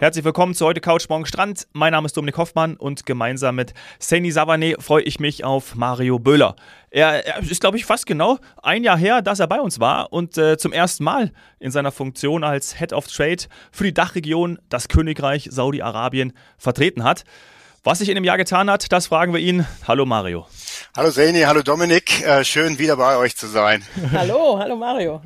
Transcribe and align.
Herzlich 0.00 0.24
willkommen 0.24 0.54
zu 0.54 0.64
heute 0.64 0.80
Couch 0.80 1.08
Morgen 1.08 1.26
Strand. 1.26 1.66
Mein 1.72 1.90
Name 1.90 2.06
ist 2.06 2.16
Dominik 2.16 2.36
Hoffmann 2.36 2.76
und 2.76 3.04
gemeinsam 3.04 3.56
mit 3.56 3.74
Sani 3.98 4.30
Savane 4.30 4.76
freue 4.78 5.02
ich 5.02 5.18
mich 5.18 5.42
auf 5.42 5.74
Mario 5.74 6.20
Böhler. 6.20 6.54
Er, 6.90 7.26
er 7.26 7.42
ist, 7.42 7.60
glaube 7.60 7.78
ich, 7.78 7.84
fast 7.84 8.06
genau 8.06 8.38
ein 8.62 8.84
Jahr 8.84 8.96
her, 8.96 9.22
dass 9.22 9.40
er 9.40 9.48
bei 9.48 9.60
uns 9.60 9.80
war 9.80 10.12
und 10.12 10.38
äh, 10.38 10.56
zum 10.56 10.72
ersten 10.72 11.02
Mal 11.02 11.32
in 11.58 11.72
seiner 11.72 11.90
Funktion 11.90 12.44
als 12.44 12.78
Head 12.78 12.92
of 12.92 13.08
Trade 13.08 13.42
für 13.72 13.82
die 13.82 13.92
Dachregion 13.92 14.60
das 14.68 14.86
Königreich 14.86 15.48
Saudi-Arabien 15.50 16.32
vertreten 16.58 17.02
hat. 17.02 17.24
Was 17.82 17.98
sich 17.98 18.08
in 18.08 18.14
dem 18.14 18.24
Jahr 18.24 18.36
getan 18.36 18.70
hat, 18.70 18.92
das 18.92 19.08
fragen 19.08 19.32
wir 19.32 19.40
ihn. 19.40 19.66
Hallo 19.88 20.06
Mario. 20.06 20.46
Hallo 20.96 21.10
Sani, 21.10 21.40
hallo 21.40 21.62
Dominik. 21.62 22.24
Äh, 22.24 22.44
schön 22.44 22.78
wieder 22.78 22.96
bei 22.96 23.16
euch 23.16 23.36
zu 23.36 23.48
sein. 23.48 23.82
hallo, 24.12 24.60
hallo 24.60 24.76
Mario. 24.76 25.22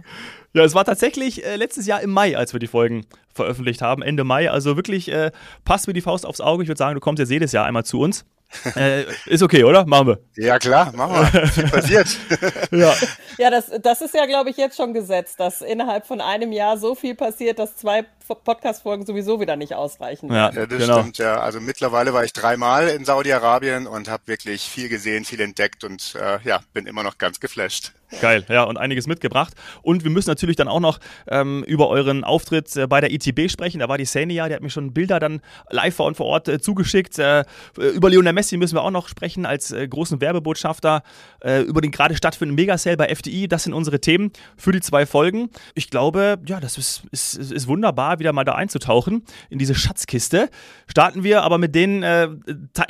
Ja, 0.55 0.64
es 0.64 0.75
war 0.75 0.84
tatsächlich 0.84 1.45
äh, 1.45 1.57
letztes 1.57 1.86
Jahr 1.86 2.03
im 2.03 2.11
Mai, 2.11 2.36
als 2.36 2.53
wir 2.53 2.61
die 2.61 2.67
Folgen 2.67 3.07
veröffentlicht 3.32 3.81
haben, 3.81 4.03
Ende 4.03 4.25
Mai. 4.25 4.50
Also 4.50 4.77
wirklich 4.77 5.11
äh, 5.11 5.31
passt 5.64 5.86
mir 5.86 5.94
die 5.94 6.03
Faust 6.03 6.27
aufs 6.27 6.40
Auge. 6.40 6.63
Ich 6.63 6.68
würde 6.68 6.79
sagen, 6.79 6.94
du 6.94 7.00
kommst 7.00 7.21
jetzt 7.21 7.31
jedes 7.31 7.53
Jahr 7.53 7.64
einmal 7.64 7.85
zu 7.85 8.00
uns. 8.00 8.25
Äh, 8.77 9.04
ist 9.27 9.43
okay, 9.43 9.64
oder? 9.64 9.86
Machen 9.86 10.08
wir. 10.08 10.18
Ja, 10.36 10.58
klar, 10.58 10.93
machen 10.94 11.27
wir. 11.32 11.46
Viel 11.49 11.68
passiert. 11.68 12.18
ja, 12.71 12.94
ja 13.39 13.50
das, 13.50 13.71
das 13.82 14.03
ist 14.03 14.14
ja, 14.14 14.27
glaube 14.27 14.50
ich, 14.50 14.57
jetzt 14.57 14.77
schon 14.77 14.93
gesetzt, 14.93 15.41
dass 15.41 15.63
innerhalb 15.63 16.07
von 16.07 16.21
einem 16.21 16.53
Jahr 16.53 16.77
so 16.77 16.94
viel 16.94 17.14
passiert, 17.14 17.58
dass 17.58 17.77
zwei 17.77 18.05
Podcast-Folgen 18.29 19.07
sowieso 19.07 19.41
wieder 19.41 19.57
nicht 19.57 19.75
ausreichen. 19.75 20.30
Ja, 20.30 20.50
ja 20.50 20.66
das 20.66 20.79
genau. 20.79 21.00
stimmt, 21.00 21.19
ja. 21.19 21.41
Also 21.41 21.61
mittlerweile 21.61 22.13
war 22.13 22.25
ich 22.25 22.32
dreimal 22.32 22.89
in 22.89 23.05
Saudi-Arabien 23.05 23.86
und 23.86 24.08
habe 24.08 24.25
wirklich 24.27 24.63
viel 24.63 24.89
gesehen, 24.89 25.25
viel 25.25 25.41
entdeckt 25.41 25.82
und 25.85 26.14
äh, 26.14 26.39
ja, 26.44 26.61
bin 26.72 26.86
immer 26.86 27.03
noch 27.03 27.19
ganz 27.19 27.41
geflasht. 27.41 27.93
Geil, 28.21 28.44
ja, 28.48 28.64
und 28.64 28.76
einiges 28.76 29.07
mitgebracht. 29.07 29.54
Und 29.82 30.04
wir 30.04 30.11
müssen 30.11 30.29
natürlich 30.29 30.57
dann 30.57 30.68
auch 30.68 30.80
noch 30.80 30.98
ähm, 31.29 31.64
über 31.66 31.89
euren 31.89 32.25
Auftritt 32.25 32.77
äh, 32.77 32.86
bei 32.86 33.00
der 33.00 33.11
ITB 33.11 33.50
sprechen. 33.50 33.78
Da 33.78 33.88
war 33.88 33.98
die 33.98 34.04
Szene 34.04 34.32
ja, 34.32 34.48
die 34.48 34.54
hat 34.54 34.62
mir 34.62 34.70
schon 34.70 34.92
Bilder 34.92 35.19
dann 35.19 35.41
live 35.70 35.94
vor 35.94 36.06
und 36.06 36.16
vor 36.16 36.27
Ort 36.27 36.48
äh, 36.48 36.60
zugeschickt. 36.60 37.19
Äh, 37.19 37.44
über 37.77 38.10
Lionel 38.10 38.32
Messi 38.32 38.56
müssen 38.56 38.77
wir 38.77 38.82
auch 38.82 38.91
noch 38.91 39.08
sprechen 39.08 39.46
als 39.46 39.70
äh, 39.70 39.86
großen 39.88 40.20
Werbebotschafter. 40.20 41.02
Äh, 41.41 41.62
über 41.62 41.80
den 41.80 41.91
gerade 41.91 42.16
stattfindenden 42.16 42.62
Megasale 42.62 42.96
bei 42.96 43.08
FDI. 43.08 43.48
Das 43.48 43.64
sind 43.64 43.72
unsere 43.72 44.00
Themen 44.00 44.32
für 44.56 44.72
die 44.72 44.80
zwei 44.80 45.06
Folgen. 45.06 45.50
Ich 45.74 45.91
glaube, 45.91 46.38
ja, 46.47 46.60
das 46.60 46.78
ist, 46.78 47.02
ist, 47.10 47.36
ist 47.36 47.66
wunderbar, 47.66 48.19
wieder 48.19 48.32
mal 48.32 48.44
da 48.44 48.54
einzutauchen 48.54 49.24
in 49.48 49.58
diese 49.58 49.74
Schatzkiste. 49.74 50.50
Starten 50.86 51.24
wir 51.24 51.42
aber 51.42 51.58
mit 51.58 51.74
den 51.74 52.02
äh, 52.02 52.28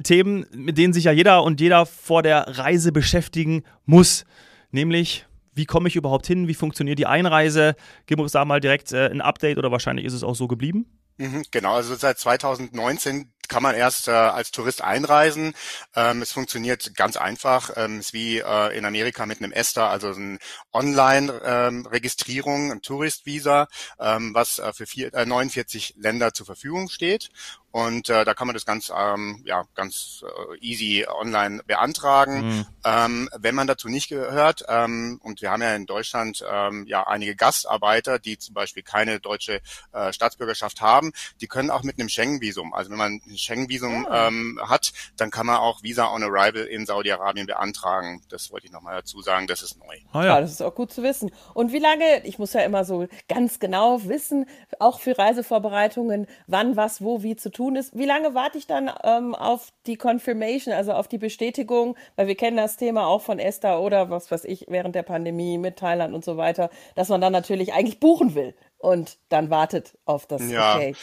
Themen, 0.02 0.46
mit 0.54 0.78
denen 0.78 0.92
sich 0.92 1.04
ja 1.04 1.12
jeder 1.12 1.44
und 1.44 1.60
jeder 1.60 1.86
vor 1.86 2.22
der 2.22 2.58
Reise 2.58 2.92
beschäftigen 2.92 3.62
muss 3.86 4.24
nämlich 4.72 5.26
wie 5.54 5.66
komme 5.66 5.88
ich 5.88 5.96
überhaupt 5.96 6.26
hin, 6.26 6.48
wie 6.48 6.54
funktioniert 6.54 6.98
die 6.98 7.06
Einreise? 7.06 7.76
Gib 8.06 8.18
uns 8.18 8.32
da 8.32 8.44
mal 8.44 8.60
direkt 8.60 8.92
äh, 8.92 9.08
ein 9.10 9.20
Update 9.20 9.58
oder 9.58 9.70
wahrscheinlich 9.70 10.06
ist 10.06 10.14
es 10.14 10.22
auch 10.22 10.34
so 10.34 10.48
geblieben? 10.48 10.86
Mhm, 11.18 11.44
genau, 11.50 11.74
also 11.74 11.94
seit 11.94 12.18
2019 12.18 13.32
kann 13.52 13.62
man 13.62 13.74
erst 13.74 14.08
äh, 14.08 14.12
als 14.12 14.50
Tourist 14.50 14.82
einreisen. 14.82 15.52
Ähm, 15.94 16.22
es 16.22 16.32
funktioniert 16.32 16.94
ganz 16.94 17.18
einfach. 17.18 17.70
Ähm, 17.76 17.98
es 17.98 18.06
ist 18.06 18.12
wie 18.14 18.38
äh, 18.38 18.74
in 18.74 18.86
Amerika 18.86 19.26
mit 19.26 19.42
einem 19.42 19.52
ESTA, 19.52 19.90
also 19.90 20.08
eine 20.08 20.38
Online-Registrierung, 20.72 22.66
ähm, 22.66 22.72
ein 22.72 22.80
Tourist-Visa, 22.80 23.68
ähm, 24.00 24.32
was 24.32 24.58
äh, 24.58 24.72
für 24.72 24.86
vier, 24.86 25.12
äh, 25.12 25.26
49 25.26 25.96
Länder 25.98 26.32
zur 26.32 26.46
Verfügung 26.46 26.88
steht. 26.88 27.28
Und 27.72 28.10
äh, 28.10 28.26
da 28.26 28.34
kann 28.34 28.46
man 28.46 28.54
das 28.54 28.66
ganz, 28.66 28.92
ähm, 28.94 29.40
ja, 29.46 29.64
ganz 29.74 30.22
äh, 30.22 30.58
easy 30.60 31.06
online 31.08 31.62
beantragen. 31.66 32.58
Mhm. 32.58 32.66
Ähm, 32.84 33.28
wenn 33.38 33.54
man 33.54 33.66
dazu 33.66 33.88
nicht 33.88 34.08
gehört, 34.08 34.64
ähm, 34.68 35.18
und 35.22 35.40
wir 35.40 35.50
haben 35.50 35.62
ja 35.62 35.74
in 35.74 35.86
Deutschland 35.86 36.44
ähm, 36.46 36.84
ja 36.86 37.06
einige 37.06 37.34
Gastarbeiter, 37.34 38.18
die 38.18 38.36
zum 38.36 38.54
Beispiel 38.54 38.82
keine 38.82 39.20
deutsche 39.20 39.62
äh, 39.92 40.12
Staatsbürgerschaft 40.12 40.82
haben, 40.82 41.12
die 41.40 41.46
können 41.46 41.70
auch 41.70 41.82
mit 41.82 41.98
einem 41.98 42.10
Schengen-Visum, 42.10 42.74
also 42.74 42.90
wenn 42.90 42.98
man 42.98 43.22
ein 43.26 43.38
Schengen-Visum 43.42 44.06
oh. 44.08 44.12
ähm, 44.12 44.60
hat, 44.62 44.92
dann 45.16 45.30
kann 45.30 45.46
man 45.46 45.56
auch 45.56 45.82
Visa 45.82 46.12
on 46.12 46.22
Arrival 46.22 46.64
in 46.64 46.84
Saudi-Arabien 46.86 47.46
beantragen. 47.46 48.22
Das 48.28 48.52
wollte 48.52 48.66
ich 48.66 48.72
nochmal 48.72 48.96
dazu 48.96 49.22
sagen, 49.22 49.46
das 49.46 49.62
ist 49.62 49.78
neu. 49.78 49.96
Ah, 50.12 50.22
ja. 50.22 50.34
ja, 50.34 50.40
das 50.40 50.50
ist 50.50 50.62
auch 50.62 50.74
gut 50.74 50.92
zu 50.92 51.02
wissen. 51.02 51.30
Und 51.54 51.72
wie 51.72 51.78
lange, 51.78 52.24
ich 52.24 52.38
muss 52.38 52.52
ja 52.52 52.60
immer 52.60 52.84
so 52.84 53.06
ganz 53.28 53.60
genau 53.60 54.04
wissen, 54.04 54.46
auch 54.78 55.00
für 55.00 55.16
Reisevorbereitungen, 55.16 56.26
wann, 56.46 56.76
was, 56.76 57.02
wo, 57.02 57.22
wie 57.22 57.34
zu 57.34 57.50
tun 57.50 57.62
tun 57.62 57.76
ist. 57.76 57.96
Wie 57.96 58.04
lange 58.04 58.34
warte 58.34 58.58
ich 58.58 58.66
dann 58.66 58.90
ähm, 59.04 59.34
auf 59.34 59.72
die 59.86 59.96
Confirmation, 59.96 60.74
also 60.74 60.92
auf 60.92 61.08
die 61.08 61.18
Bestätigung? 61.18 61.96
Weil 62.16 62.26
wir 62.26 62.34
kennen 62.34 62.56
das 62.56 62.76
Thema 62.76 63.06
auch 63.06 63.22
von 63.22 63.38
Esther 63.38 63.80
oder 63.80 64.10
was 64.10 64.30
weiß 64.30 64.44
ich 64.44 64.66
während 64.68 64.94
der 64.94 65.02
Pandemie 65.02 65.58
mit 65.58 65.76
Thailand 65.76 66.14
und 66.14 66.24
so 66.24 66.36
weiter, 66.36 66.70
dass 66.94 67.08
man 67.08 67.20
dann 67.20 67.32
natürlich 67.32 67.72
eigentlich 67.72 68.00
buchen 68.00 68.34
will 68.34 68.54
und 68.78 69.18
dann 69.28 69.50
wartet 69.50 69.96
auf 70.04 70.26
das 70.26 70.50
ja. 70.50 70.76
Okay. 70.76 70.94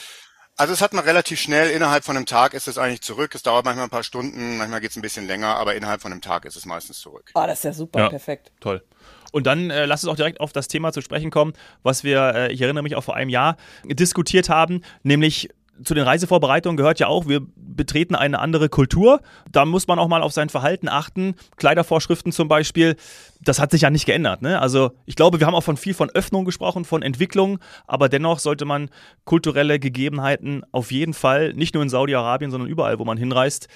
Also 0.60 0.74
es 0.74 0.82
hat 0.82 0.92
man 0.92 1.06
relativ 1.06 1.40
schnell, 1.40 1.72
innerhalb 1.72 2.04
von 2.04 2.18
einem 2.18 2.26
Tag 2.26 2.54
ist 2.54 2.68
es 2.68 2.78
eigentlich 2.78 3.00
zurück. 3.00 3.34
Es 3.34 3.44
dauert 3.44 3.64
manchmal 3.64 3.86
ein 3.86 3.90
paar 3.90 4.04
Stunden, 4.04 4.58
manchmal 4.58 4.82
geht 4.82 4.92
es 4.92 4.98
ein 4.98 5.02
bisschen 5.02 5.26
länger, 5.26 5.56
aber 5.56 5.74
innerhalb 5.74 6.02
von 6.02 6.12
einem 6.12 6.20
Tag 6.20 6.44
ist 6.44 6.58
es 6.58 6.66
meistens 6.66 7.00
zurück. 7.00 7.32
Ah, 7.34 7.46
oh, 7.46 7.48
das 7.48 7.60
ist 7.60 7.64
ja 7.64 7.72
super, 7.72 8.00
ja, 8.00 8.10
perfekt. 8.10 8.52
Toll. 8.60 8.84
Und 9.32 9.48
dann 9.48 9.70
äh, 9.70 9.86
lass 9.86 10.04
uns 10.04 10.12
auch 10.12 10.18
direkt 10.18 10.42
auf 10.42 10.52
das 10.52 10.68
Thema 10.68 10.92
zu 10.92 11.00
sprechen 11.00 11.32
kommen, 11.32 11.54
was 11.82 12.04
wir, 12.04 12.34
äh, 12.36 12.52
ich 12.52 12.62
erinnere 12.62 12.84
mich 12.84 12.98
auch 12.98 13.06
vor 13.06 13.16
einem 13.16 13.30
Jahr, 13.30 13.56
diskutiert 13.86 14.50
haben, 14.50 14.82
nämlich 15.02 15.50
zu 15.84 15.94
den 15.94 16.04
Reisevorbereitungen 16.04 16.78
gehört 16.78 17.00
ja 17.00 17.08
auch, 17.08 17.28
wir 17.28 17.42
betreten 17.56 18.16
eine 18.16 18.40
andere 18.40 18.70
Kultur. 18.70 19.22
Da 19.52 19.66
muss 19.66 19.88
man 19.88 20.00
auch 20.00 20.08
mal 20.08 20.22
auf 20.22 20.34
sein 20.34 20.50
Verhalten 20.50 20.90
achten. 20.90 21.36
Kleidervorschriften 21.58 22.32
zum 22.32 22.48
Beispiel, 22.48 22.96
das 23.42 23.60
hat 23.60 23.72
sich 23.72 23.82
ja 23.82 23.90
nicht 23.90 24.06
geändert. 24.06 24.42
Ne? 24.42 24.60
Also 24.60 24.92
ich 25.06 25.16
glaube, 25.16 25.40
wir 25.40 25.48
haben 25.48 25.56
auch 25.56 25.64
von 25.64 25.78
viel 25.78 25.94
von 25.94 26.10
Öffnung 26.10 26.46
gesprochen, 26.46 26.86
von 26.86 27.02
Entwicklung, 27.02 27.60
aber 27.88 28.10
dennoch 28.10 28.40
sollte 28.40 28.66
man 28.66 28.90
kulturelle 29.26 29.80
Gegebenheiten 29.80 30.64
auf 30.72 30.92
jeden 30.92 31.14
Fall, 31.14 31.54
nicht 31.54 31.74
nur 31.74 31.84
in 31.84 31.90
Saudi-Arabien, 31.90 32.52
sondern 32.52 32.70
überall, 32.70 33.00
wo 33.00 33.06
man 33.06 33.18
hinreist, 33.18 33.68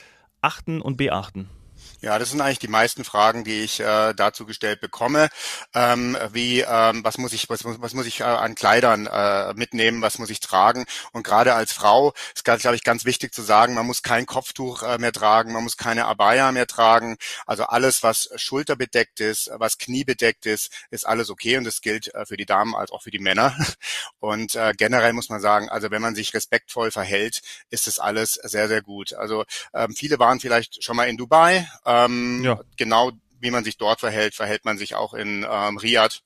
achten 0.41 0.81
und 0.81 0.97
beachten. 0.97 1.49
Ja, 2.03 2.19
das 2.19 2.31
sind 2.31 2.41
eigentlich 2.41 2.59
die 2.59 2.67
meisten 2.67 3.05
Fragen, 3.05 3.45
die 3.45 3.61
ich 3.61 3.79
äh, 3.79 4.13
dazu 4.13 4.45
gestellt 4.45 4.81
bekomme. 4.81 5.29
Ähm, 5.73 6.17
wie, 6.33 6.59
ähm, 6.59 7.01
was 7.01 7.17
muss 7.17 7.31
ich, 7.31 7.47
was, 7.49 7.63
was 7.63 7.93
muss 7.93 8.05
ich 8.05 8.19
äh, 8.19 8.23
an 8.23 8.55
Kleidern 8.55 9.07
äh, 9.07 9.53
mitnehmen, 9.53 10.01
was 10.01 10.19
muss 10.19 10.29
ich 10.29 10.41
tragen? 10.41 10.83
Und 11.13 11.23
gerade 11.23 11.53
als 11.53 11.71
Frau 11.71 12.11
ist, 12.35 12.43
glaube 12.43 12.75
ich, 12.75 12.83
ganz 12.83 13.05
wichtig 13.05 13.33
zu 13.33 13.41
sagen, 13.41 13.73
man 13.73 13.85
muss 13.85 14.01
kein 14.01 14.25
Kopftuch 14.25 14.83
äh, 14.83 14.97
mehr 14.97 15.13
tragen, 15.13 15.53
man 15.53 15.63
muss 15.63 15.77
keine 15.77 16.03
Abaya 16.03 16.51
mehr 16.51 16.67
tragen. 16.67 17.15
Also 17.45 17.63
alles, 17.67 18.03
was 18.03 18.29
schulterbedeckt 18.35 19.21
ist, 19.21 19.49
was 19.53 19.77
kniebedeckt 19.77 20.45
ist, 20.45 20.73
ist 20.89 21.07
alles 21.07 21.29
okay. 21.29 21.55
Und 21.55 21.63
das 21.63 21.79
gilt 21.79 22.13
äh, 22.13 22.25
für 22.25 22.35
die 22.35 22.45
Damen 22.45 22.75
als 22.75 22.91
auch 22.91 23.01
für 23.01 23.11
die 23.11 23.19
Männer. 23.19 23.55
Und 24.19 24.55
äh, 24.55 24.73
generell 24.77 25.13
muss 25.13 25.29
man 25.29 25.39
sagen, 25.39 25.69
also 25.69 25.89
wenn 25.89 26.01
man 26.01 26.15
sich 26.15 26.33
respektvoll 26.33 26.91
verhält, 26.91 27.41
ist 27.69 27.87
das 27.87 27.97
alles 27.97 28.33
sehr, 28.33 28.67
sehr 28.67 28.81
gut. 28.81 29.13
Also 29.13 29.45
ähm, 29.73 29.95
viele 29.95 30.19
waren 30.19 30.41
vielleicht 30.41 30.83
schon 30.83 30.97
mal 30.97 31.07
in 31.07 31.15
Dubai. 31.15 31.65
Ähm, 31.93 32.43
ja. 32.43 32.59
Genau 32.77 33.11
wie 33.39 33.51
man 33.51 33.63
sich 33.63 33.77
dort 33.77 33.99
verhält, 33.99 34.33
verhält 34.35 34.65
man 34.65 34.77
sich 34.77 34.95
auch 34.95 35.13
in 35.13 35.45
ähm, 35.49 35.77
Riyadh 35.77 36.21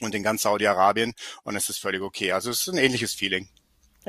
und 0.00 0.14
in 0.14 0.22
ganz 0.22 0.42
Saudi-Arabien 0.42 1.14
und 1.42 1.56
es 1.56 1.68
ist 1.68 1.78
völlig 1.78 2.02
okay. 2.02 2.32
Also 2.32 2.50
es 2.50 2.60
ist 2.60 2.68
ein 2.68 2.78
ähnliches 2.78 3.14
Feeling. 3.14 3.48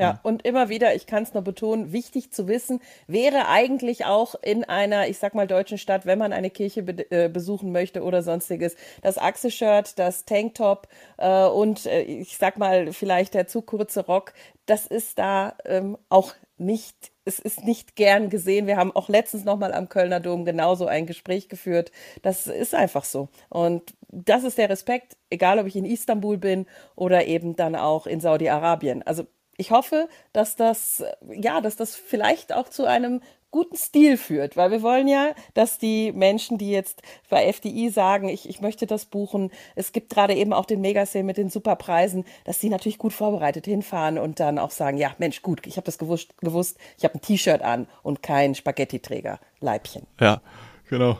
Ja, 0.00 0.18
und 0.22 0.46
immer 0.46 0.70
wieder, 0.70 0.94
ich 0.94 1.06
kann 1.06 1.24
es 1.24 1.34
nur 1.34 1.42
betonen, 1.42 1.92
wichtig 1.92 2.32
zu 2.32 2.48
wissen, 2.48 2.80
wäre 3.06 3.48
eigentlich 3.48 4.06
auch 4.06 4.34
in 4.40 4.64
einer, 4.64 5.08
ich 5.08 5.18
sag 5.18 5.34
mal, 5.34 5.46
deutschen 5.46 5.76
Stadt, 5.76 6.06
wenn 6.06 6.18
man 6.18 6.32
eine 6.32 6.48
Kirche 6.48 6.82
be 6.82 7.10
äh, 7.10 7.28
besuchen 7.28 7.70
möchte 7.70 8.02
oder 8.02 8.22
sonstiges, 8.22 8.76
das 9.02 9.18
Achse-Shirt, 9.18 9.98
das 9.98 10.24
Tanktop 10.24 10.88
äh, 11.18 11.44
und 11.44 11.84
äh, 11.84 12.00
ich 12.00 12.38
sag 12.38 12.56
mal, 12.56 12.94
vielleicht 12.94 13.34
der 13.34 13.46
zu 13.46 13.60
kurze 13.60 14.06
Rock, 14.06 14.32
das 14.64 14.86
ist 14.86 15.18
da 15.18 15.54
ähm, 15.66 15.98
auch 16.08 16.32
nicht, 16.56 17.12
es 17.30 17.38
ist 17.38 17.64
nicht 17.64 17.94
gern 17.94 18.28
gesehen. 18.28 18.66
Wir 18.66 18.76
haben 18.76 18.90
auch 18.90 19.08
letztens 19.08 19.44
nochmal 19.44 19.72
am 19.72 19.88
Kölner 19.88 20.18
Dom 20.18 20.44
genauso 20.44 20.86
ein 20.86 21.06
Gespräch 21.06 21.48
geführt. 21.48 21.92
Das 22.22 22.48
ist 22.48 22.74
einfach 22.74 23.04
so. 23.04 23.28
Und 23.48 23.94
das 24.08 24.42
ist 24.42 24.58
der 24.58 24.68
Respekt, 24.68 25.16
egal 25.30 25.60
ob 25.60 25.66
ich 25.66 25.76
in 25.76 25.84
Istanbul 25.84 26.38
bin 26.38 26.66
oder 26.96 27.26
eben 27.26 27.54
dann 27.54 27.76
auch 27.76 28.06
in 28.06 28.20
Saudi-Arabien. 28.20 29.04
Also 29.04 29.26
ich 29.56 29.70
hoffe, 29.70 30.08
dass 30.32 30.56
das, 30.56 31.04
ja, 31.30 31.60
dass 31.60 31.76
das 31.76 31.94
vielleicht 31.94 32.52
auch 32.52 32.68
zu 32.68 32.86
einem 32.86 33.20
guten 33.50 33.76
Stil 33.76 34.16
führt, 34.16 34.56
weil 34.56 34.70
wir 34.70 34.82
wollen 34.82 35.08
ja, 35.08 35.30
dass 35.54 35.78
die 35.78 36.12
Menschen, 36.12 36.58
die 36.58 36.70
jetzt 36.70 37.02
bei 37.28 37.46
FDI 37.52 37.90
sagen, 37.90 38.28
ich, 38.28 38.48
ich 38.48 38.60
möchte 38.60 38.86
das 38.86 39.06
buchen, 39.06 39.50
es 39.74 39.92
gibt 39.92 40.10
gerade 40.10 40.34
eben 40.34 40.52
auch 40.52 40.66
den 40.66 40.80
Megasale 40.80 41.24
mit 41.24 41.36
den 41.36 41.50
Superpreisen, 41.50 42.24
dass 42.44 42.60
sie 42.60 42.68
natürlich 42.68 42.98
gut 42.98 43.12
vorbereitet 43.12 43.64
hinfahren 43.64 44.18
und 44.18 44.40
dann 44.40 44.58
auch 44.58 44.70
sagen, 44.70 44.96
ja, 44.96 45.12
Mensch, 45.18 45.42
gut, 45.42 45.66
ich 45.66 45.76
habe 45.76 45.84
das 45.84 45.98
gewusst, 45.98 46.36
gewusst 46.38 46.78
ich 46.98 47.04
habe 47.04 47.14
ein 47.14 47.20
T-Shirt 47.20 47.62
an 47.62 47.86
und 48.02 48.22
kein 48.22 48.54
Spaghetti-Träger, 48.54 49.40
Leibchen. 49.60 50.06
Ja, 50.20 50.40
genau. 50.88 51.18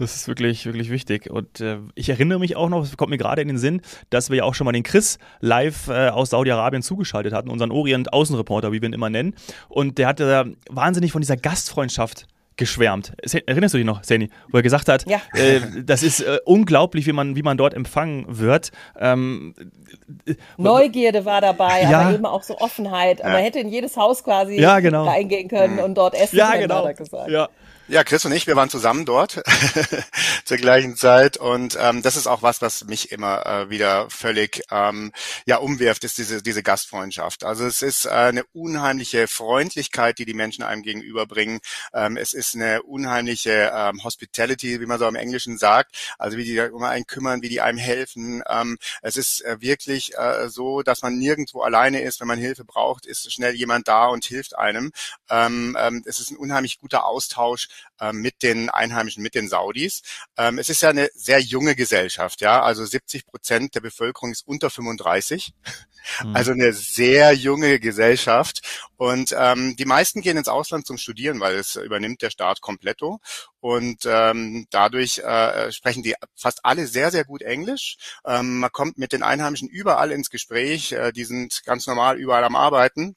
Das 0.00 0.16
ist 0.16 0.28
wirklich, 0.28 0.64
wirklich 0.64 0.90
wichtig. 0.90 1.30
Und 1.30 1.60
äh, 1.60 1.76
ich 1.94 2.08
erinnere 2.08 2.38
mich 2.38 2.56
auch 2.56 2.70
noch, 2.70 2.82
es 2.82 2.96
kommt 2.96 3.10
mir 3.10 3.18
gerade 3.18 3.42
in 3.42 3.48
den 3.48 3.58
Sinn, 3.58 3.82
dass 4.08 4.30
wir 4.30 4.38
ja 4.38 4.44
auch 4.44 4.54
schon 4.54 4.64
mal 4.64 4.72
den 4.72 4.82
Chris 4.82 5.18
live 5.40 5.88
äh, 5.88 6.08
aus 6.08 6.30
Saudi-Arabien 6.30 6.82
zugeschaltet 6.82 7.34
hatten, 7.34 7.50
unseren 7.50 7.70
Orient-Außenreporter, 7.70 8.72
wie 8.72 8.80
wir 8.80 8.88
ihn 8.88 8.94
immer 8.94 9.10
nennen. 9.10 9.34
Und 9.68 9.98
der 9.98 10.08
hatte 10.08 10.56
wahnsinnig 10.70 11.12
von 11.12 11.20
dieser 11.20 11.36
Gastfreundschaft 11.36 12.26
geschwärmt. 12.60 13.12
Erinnerst 13.46 13.74
du 13.74 13.78
dich 13.78 13.86
noch, 13.86 14.04
Seni, 14.04 14.28
wo 14.50 14.58
er 14.58 14.62
gesagt 14.62 14.88
hat, 14.88 15.06
ja. 15.08 15.20
äh, 15.32 15.60
das 15.82 16.02
ist 16.02 16.20
äh, 16.20 16.38
unglaublich, 16.44 17.06
wie 17.06 17.12
man, 17.12 17.34
wie 17.34 17.42
man 17.42 17.56
dort 17.56 17.72
empfangen 17.72 18.26
wird. 18.28 18.70
Ähm, 18.98 19.54
äh, 20.26 20.34
Neugierde 20.58 21.24
war 21.24 21.40
dabei, 21.40 21.82
ja. 21.82 22.00
aber 22.00 22.14
eben 22.14 22.26
auch 22.26 22.42
so 22.42 22.58
Offenheit. 22.58 23.20
Ja. 23.20 23.30
Man 23.30 23.42
hätte 23.42 23.60
in 23.60 23.68
jedes 23.68 23.96
Haus 23.96 24.22
quasi 24.22 24.60
ja, 24.60 24.80
genau. 24.80 25.04
reingehen 25.04 25.48
können 25.48 25.78
und 25.78 25.96
dort 25.96 26.14
essen 26.14 26.36
ja, 26.36 26.50
können, 26.50 26.62
genau. 26.62 26.76
hat 26.76 26.84
er 26.84 26.94
gesagt. 26.94 27.30
Ja, 27.30 27.48
ja, 27.90 28.04
Chris 28.04 28.24
und 28.24 28.30
ich, 28.30 28.46
wir 28.46 28.54
waren 28.54 28.70
zusammen 28.70 29.04
dort 29.04 29.42
zur 30.44 30.56
gleichen 30.58 30.96
Zeit 30.96 31.36
und 31.36 31.76
ähm, 31.80 32.02
das 32.02 32.16
ist 32.16 32.28
auch 32.28 32.40
was, 32.40 32.62
was 32.62 32.84
mich 32.84 33.10
immer 33.10 33.44
äh, 33.44 33.70
wieder 33.70 34.08
völlig 34.10 34.62
ähm, 34.70 35.12
ja 35.44 35.56
umwirft, 35.56 36.04
ist 36.04 36.16
diese 36.16 36.40
diese 36.40 36.62
Gastfreundschaft. 36.62 37.42
Also 37.42 37.66
es 37.66 37.82
ist 37.82 38.04
äh, 38.04 38.10
eine 38.10 38.44
unheimliche 38.52 39.26
Freundlichkeit, 39.26 40.18
die 40.18 40.24
die 40.24 40.34
Menschen 40.34 40.62
einem 40.62 40.82
gegenüberbringen. 40.82 41.58
Ähm, 41.92 42.16
es 42.16 42.32
ist 42.32 42.54
eine 42.54 42.84
unheimliche 42.84 43.72
ähm, 43.74 44.04
Hospitality, 44.04 44.80
wie 44.80 44.86
man 44.86 45.00
so 45.00 45.08
im 45.08 45.16
Englischen 45.16 45.58
sagt, 45.58 45.96
also 46.16 46.36
wie 46.36 46.44
die 46.44 46.60
um 46.60 46.84
einen 46.84 47.06
kümmern, 47.06 47.42
wie 47.42 47.48
die 47.48 47.60
einem 47.60 47.78
helfen. 47.78 48.44
Ähm, 48.48 48.78
es 49.02 49.16
ist 49.16 49.44
äh, 49.44 49.60
wirklich 49.60 50.16
äh, 50.16 50.48
so, 50.48 50.82
dass 50.82 51.02
man 51.02 51.18
nirgendwo 51.18 51.62
alleine 51.62 52.02
ist, 52.02 52.20
wenn 52.20 52.28
man 52.28 52.38
Hilfe 52.38 52.64
braucht, 52.64 53.04
ist 53.04 53.32
schnell 53.32 53.54
jemand 53.54 53.88
da 53.88 54.06
und 54.06 54.24
hilft 54.24 54.56
einem. 54.56 54.92
Ähm, 55.28 55.76
ähm, 55.80 56.04
es 56.06 56.20
ist 56.20 56.30
ein 56.30 56.36
unheimlich 56.36 56.78
guter 56.78 57.04
Austausch 57.04 57.66
ähm, 58.00 58.16
mit 58.16 58.42
den 58.42 58.70
Einheimischen, 58.70 59.22
mit 59.22 59.34
den 59.34 59.48
Saudis. 59.48 60.02
Ähm, 60.36 60.58
es 60.58 60.68
ist 60.68 60.82
ja 60.82 60.90
eine 60.90 61.10
sehr 61.14 61.40
junge 61.40 61.74
Gesellschaft, 61.74 62.40
ja, 62.40 62.62
also 62.62 62.84
70 62.84 63.26
Prozent 63.26 63.74
der 63.74 63.80
Bevölkerung 63.80 64.32
ist 64.32 64.46
unter 64.46 64.70
35. 64.70 65.54
Mhm. 66.24 66.36
Also 66.36 66.52
eine 66.52 66.72
sehr 66.72 67.32
junge 67.32 67.78
Gesellschaft. 67.78 68.62
Und 68.96 69.34
ähm, 69.38 69.76
die 69.76 69.84
meisten 69.84 70.20
gehen 70.20 70.36
ins 70.36 70.48
Ausland 70.48 70.86
zum 70.86 70.98
Studieren, 70.98 71.40
weil 71.40 71.56
es 71.56 71.76
übernimmt 71.76 72.22
der 72.22 72.30
Staat 72.30 72.60
kompletto. 72.60 73.20
Und 73.60 74.04
ähm, 74.06 74.66
dadurch 74.70 75.18
äh, 75.18 75.70
sprechen 75.72 76.02
die 76.02 76.14
fast 76.34 76.64
alle 76.64 76.86
sehr, 76.86 77.10
sehr 77.10 77.24
gut 77.24 77.42
Englisch. 77.42 77.96
Ähm, 78.24 78.60
man 78.60 78.72
kommt 78.72 78.98
mit 78.98 79.12
den 79.12 79.22
Einheimischen 79.22 79.68
überall 79.68 80.10
ins 80.10 80.30
Gespräch. 80.30 80.92
Äh, 80.92 81.12
die 81.12 81.24
sind 81.24 81.62
ganz 81.64 81.86
normal 81.86 82.18
überall 82.18 82.44
am 82.44 82.56
Arbeiten 82.56 83.16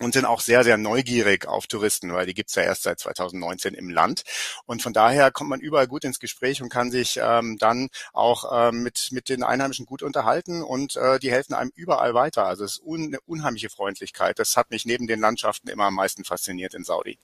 und 0.00 0.14
sind 0.14 0.24
auch 0.24 0.40
sehr, 0.40 0.64
sehr 0.64 0.76
neugierig 0.76 1.46
auf 1.46 1.66
Touristen, 1.66 2.12
weil 2.12 2.26
die 2.26 2.34
gibt's 2.34 2.54
ja 2.54 2.62
erst 2.62 2.84
seit 2.84 2.98
2019 3.00 3.74
im 3.74 3.90
Land. 3.90 4.24
Und 4.66 4.82
von 4.82 4.92
daher 4.92 5.30
kommt 5.30 5.50
man 5.50 5.60
überall 5.60 5.86
gut 5.86 6.04
ins 6.04 6.20
Gespräch 6.20 6.62
und 6.62 6.68
kann 6.68 6.90
sich 6.90 7.18
ähm, 7.22 7.58
dann 7.58 7.88
auch 8.12 8.44
ähm, 8.52 8.82
mit, 8.82 9.08
mit 9.12 9.28
den 9.28 9.42
Einheimischen 9.42 9.86
gut 9.86 10.02
unterhalten 10.02 10.62
und 10.62 10.96
äh, 10.96 11.18
die 11.18 11.30
helfen 11.30 11.54
einem 11.54 11.72
überall 11.74 12.14
weiter. 12.14 12.46
Also 12.46 12.64
es 12.64 12.78
ist 12.78 12.82
un, 12.84 13.06
eine 13.06 13.20
unheimliche 13.26 13.70
Freundlichkeit. 13.70 14.38
Das 14.38 14.56
hat 14.56 14.70
mich 14.70 14.84
neben 14.84 15.06
den 15.06 15.20
Landschaften 15.20 15.68
immer 15.68 15.84
am 15.84 15.94
meisten 15.94 16.24
fasziniert 16.24 16.74
in 16.74 16.84
Saudi. 16.84 17.18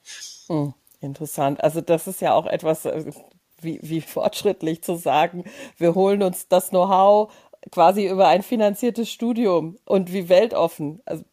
Hm, 0.49 0.75
interessant. 1.00 1.62
Also 1.62 1.81
das 1.81 2.06
ist 2.06 2.21
ja 2.21 2.35
auch 2.35 2.47
etwas, 2.47 2.85
äh, 2.85 3.12
wie, 3.61 3.79
wie 3.82 4.00
fortschrittlich 4.00 4.82
zu 4.82 4.97
sagen, 4.97 5.44
wir 5.76 5.94
holen 5.94 6.23
uns 6.23 6.49
das 6.49 6.71
Know-how 6.71 7.32
quasi 7.71 8.06
über 8.06 8.29
ein 8.29 8.43
finanziertes 8.43 9.11
Studium 9.11 9.79
und 9.85 10.12
wie 10.12 10.29
weltoffen. 10.29 11.00
Also 11.06 11.25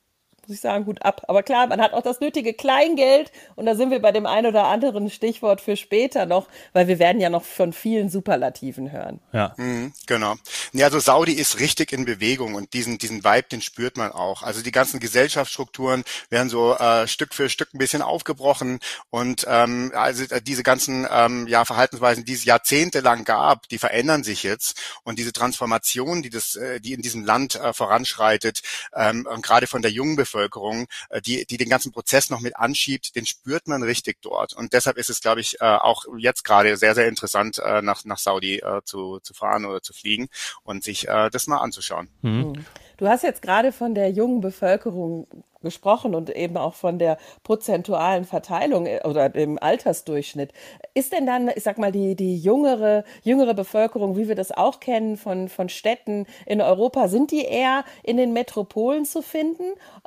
muss 0.52 0.58
ich 0.58 0.62
sagen, 0.62 0.84
gut 0.84 1.02
ab. 1.02 1.24
Aber 1.30 1.44
klar, 1.44 1.68
man 1.68 1.80
hat 1.80 1.94
auch 1.94 2.02
das 2.02 2.20
nötige 2.20 2.54
Kleingeld 2.54 3.32
und 3.56 3.66
da 3.66 3.76
sind 3.76 3.90
wir 3.90 4.02
bei 4.02 4.12
dem 4.12 4.26
einen 4.26 4.48
oder 4.48 4.66
anderen 4.66 5.10
Stichwort 5.10 5.62
für 5.62 5.78
später 5.78 6.26
noch, 6.26 6.48
weil 6.74 6.90
wir 6.90 7.00
werden 7.00 7.22
ja 7.22 7.30
noch 7.30 7.44
von 7.44 7.72
vielen 7.72 8.10
Superlativen 8.10 8.92
hören. 8.92 9.22
Ja, 9.32 9.54
mhm, 9.56 9.94
genau. 10.08 10.36
Ja, 10.74 10.88
also 10.88 11.00
Saudi 11.00 11.32
ist 11.32 11.62
richtig 11.62 11.94
in 11.94 12.04
Bewegung 12.04 12.56
und 12.56 12.74
diesen 12.74 12.98
diesen 12.98 13.24
Vibe, 13.24 13.48
den 13.50 13.62
spürt 13.62 13.96
man 13.96 14.12
auch. 14.12 14.44
Also 14.44 14.62
die 14.62 14.72
ganzen 14.72 15.00
Gesellschaftsstrukturen 15.00 16.04
werden 16.30 16.50
so 16.50 16.76
äh, 16.76 17.08
Stück 17.08 17.34
für 17.34 17.48
Stück 17.48 17.74
ein 17.74 17.78
bisschen 17.78 18.02
aufgebrochen 18.02 18.80
und 19.10 19.46
ähm, 19.48 19.94
also 19.96 20.26
äh, 20.26 20.42
diese 20.42 20.64
ganzen 20.64 21.08
ähm, 21.10 21.48
ja 21.48 21.64
Verhaltensweisen, 21.64 22.26
die 22.26 22.34
es 22.34 22.44
jahrzehntelang 22.44 23.24
gab, 23.24 23.70
die 23.70 23.78
verändern 23.78 24.26
sich 24.26 24.44
jetzt 24.44 24.78
und 25.04 25.18
diese 25.18 25.32
Transformation, 25.32 26.22
die 26.22 26.30
das, 26.30 26.58
äh, 26.58 26.82
die 26.82 26.92
in 26.92 27.02
diesem 27.02 27.24
Land 27.24 27.56
äh, 27.56 27.72
voranschreitet 27.72 28.62
ähm, 28.94 29.26
und 29.32 29.44
gerade 29.44 29.68
von 29.68 29.82
der 29.82 29.92
jungen 29.92 30.18
Bevölkerung 30.18 30.41
Bevölkerung, 30.42 30.88
äh, 31.10 31.22
die, 31.22 31.46
die 31.46 31.58
den 31.58 31.70
ganzen 31.70 31.92
Prozess 31.92 32.30
noch 32.30 32.42
mit 32.42 32.56
anschiebt, 32.58 33.16
den 33.16 33.26
spürt 33.26 33.68
man 33.68 33.84
richtig 33.84 34.22
dort. 34.22 34.54
Und 34.54 34.74
deshalb 34.74 34.98
ist 34.98 35.10
es, 35.10 35.22
glaube 35.22 35.42
ich, 35.42 35.62
äh, 35.62 35.66
auch 35.66 36.06
jetzt 36.18 36.44
gerade 36.44 36.78
sehr, 36.78 36.96
sehr 36.96 37.08
interessant, 37.08 37.60
äh, 37.60 37.82
nach, 37.82 38.04
nach 38.06 38.18
Saudi 38.18 38.62
zu, 38.86 39.20
zu 39.20 39.34
fahren 39.34 39.66
oder 39.66 39.82
zu 39.82 39.94
fliegen 39.94 40.30
und 40.64 40.84
sich 40.84 41.02
das 41.02 41.48
mal 41.48 41.58
anzuschauen. 41.58 42.10
Mhm. 42.22 42.66
Du 43.02 43.08
hast 43.08 43.24
jetzt 43.24 43.42
gerade 43.42 43.72
von 43.72 43.96
der 43.96 44.12
jungen 44.12 44.42
Bevölkerung 44.42 45.26
gesprochen 45.64 46.14
und 46.14 46.30
eben 46.30 46.56
auch 46.56 46.76
von 46.76 47.00
der 47.00 47.18
prozentualen 47.42 48.26
Verteilung 48.26 48.86
äh, 48.86 49.00
oder 49.04 49.28
dem 49.30 49.58
Altersdurchschnitt. 49.60 50.54
Ist 50.94 51.12
denn 51.12 51.26
dann, 51.26 51.50
ich 51.56 51.64
sag 51.64 51.80
mal, 51.80 51.92
die, 51.92 52.16
die 52.16 52.38
jüngere, 52.38 53.04
jüngere 53.24 53.56
Bevölkerung, 53.56 54.18
wie 54.18 54.28
wir 54.28 54.36
das 54.36 54.52
auch 54.52 54.80
kennen 54.80 55.18
von, 55.18 55.50
von 55.50 55.68
Städten 55.68 56.28
in 56.46 56.62
Europa, 56.62 57.08
sind 57.08 57.32
die 57.32 57.44
eher 57.44 57.86
in 58.04 58.18
den 58.18 58.34
Metropolen 58.34 59.04
zu 59.06 59.24
finden? 59.24 59.64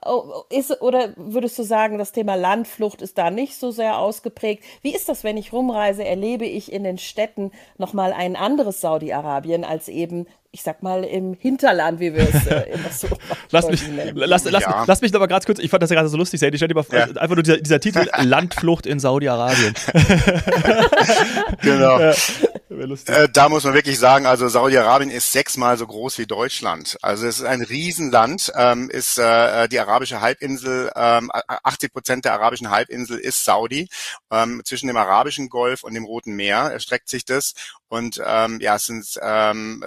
Oh, 0.06 0.44
ist, 0.50 0.81
oder 0.81 1.14
würdest 1.17 1.58
du 1.58 1.64
sagen, 1.64 1.99
das 1.99 2.12
Thema 2.12 2.37
Landflucht 2.37 3.02
ist 3.02 3.19
da 3.19 3.32
nicht 3.32 3.56
so 3.56 3.73
sehr 3.73 3.99
ausgeprägt? 3.99 4.62
Wie 4.82 4.94
ist 4.94 5.08
das, 5.08 5.25
wenn 5.25 5.37
ich 5.37 5.52
rumreise, 5.52 6.05
erlebe 6.05 6.44
ich 6.44 6.70
in 6.70 6.85
den 6.85 6.99
Städten 6.99 7.50
nochmal 7.76 8.12
ein 8.12 8.37
anderes 8.37 8.81
Saudi-Arabien 8.81 9.64
als 9.64 9.88
eben 9.88 10.29
ich 10.55 10.62
sag 10.62 10.85
mal, 10.85 11.03
im 11.03 11.35
Hinterland, 11.35 11.99
wie 11.99 12.15
wir 12.15 12.29
es 12.33 12.47
äh, 12.47 12.71
immer 12.75 12.89
so 12.89 13.09
lass 13.51 13.69
mich, 13.69 13.83
lass, 14.15 14.45
lass, 14.45 14.62
ja. 14.62 14.85
lass 14.87 15.01
mich 15.01 15.12
aber 15.12 15.27
ganz 15.27 15.47
kurz, 15.47 15.59
ich 15.59 15.69
fand 15.69 15.83
das 15.83 15.91
ja 15.91 15.97
gerade 15.97 16.09
so 16.09 16.17
lustig, 16.17 16.41
ich 16.41 16.56
stell 16.56 16.69
dir 16.69 16.77
mal 16.77 16.85
ja. 16.93 17.06
einfach 17.06 17.35
nur 17.35 17.43
dieser, 17.43 17.56
dieser 17.56 17.81
Titel 17.81 18.06
Landflucht 18.23 18.87
in 18.87 19.01
Saudi-Arabien. 19.01 19.75
genau. 21.61 21.99
Ja. 23.09 23.25
Äh, 23.25 23.29
da 23.29 23.49
muss 23.49 23.65
man 23.65 23.75
wirklich 23.75 23.99
sagen, 23.99 24.27
also 24.27 24.49
Saudi-Arabien 24.49 25.11
ist 25.11 25.33
sechsmal 25.33 25.77
so 25.77 25.87
groß 25.87 26.19
wie 26.19 26.27
Deutschland. 26.27 26.97
Also 27.03 27.27
es 27.27 27.41
ist 27.41 27.45
ein 27.45 27.63
Riesenland, 27.63 28.53
ähm, 28.57 28.91
ist 28.91 29.19
äh, 29.19 29.69
die 29.69 29.81
arabische 29.81 30.21
Halbinsel, 30.21 30.91
ähm, 30.95 31.31
80 31.33 31.93
Prozent 31.93 32.25
der 32.25 32.35
arabischen 32.35 32.71
Halbinsel 32.71 33.19
ist 33.19 33.45
Saudi. 33.45 33.89
Ähm, 34.31 34.63
zwischen 34.65 34.87
dem 34.87 34.97
arabischen 34.97 35.49
Golf 35.49 35.83
und 35.85 35.95
dem 35.95 36.05
Roten 36.05 36.35
Meer 36.35 36.71
erstreckt 36.73 37.09
sich 37.09 37.25
das. 37.25 37.55
Und 37.89 38.21
ähm, 38.25 38.61
ja, 38.61 38.77
es 38.77 38.87
sind 38.87 39.07
ähm, 39.23 39.85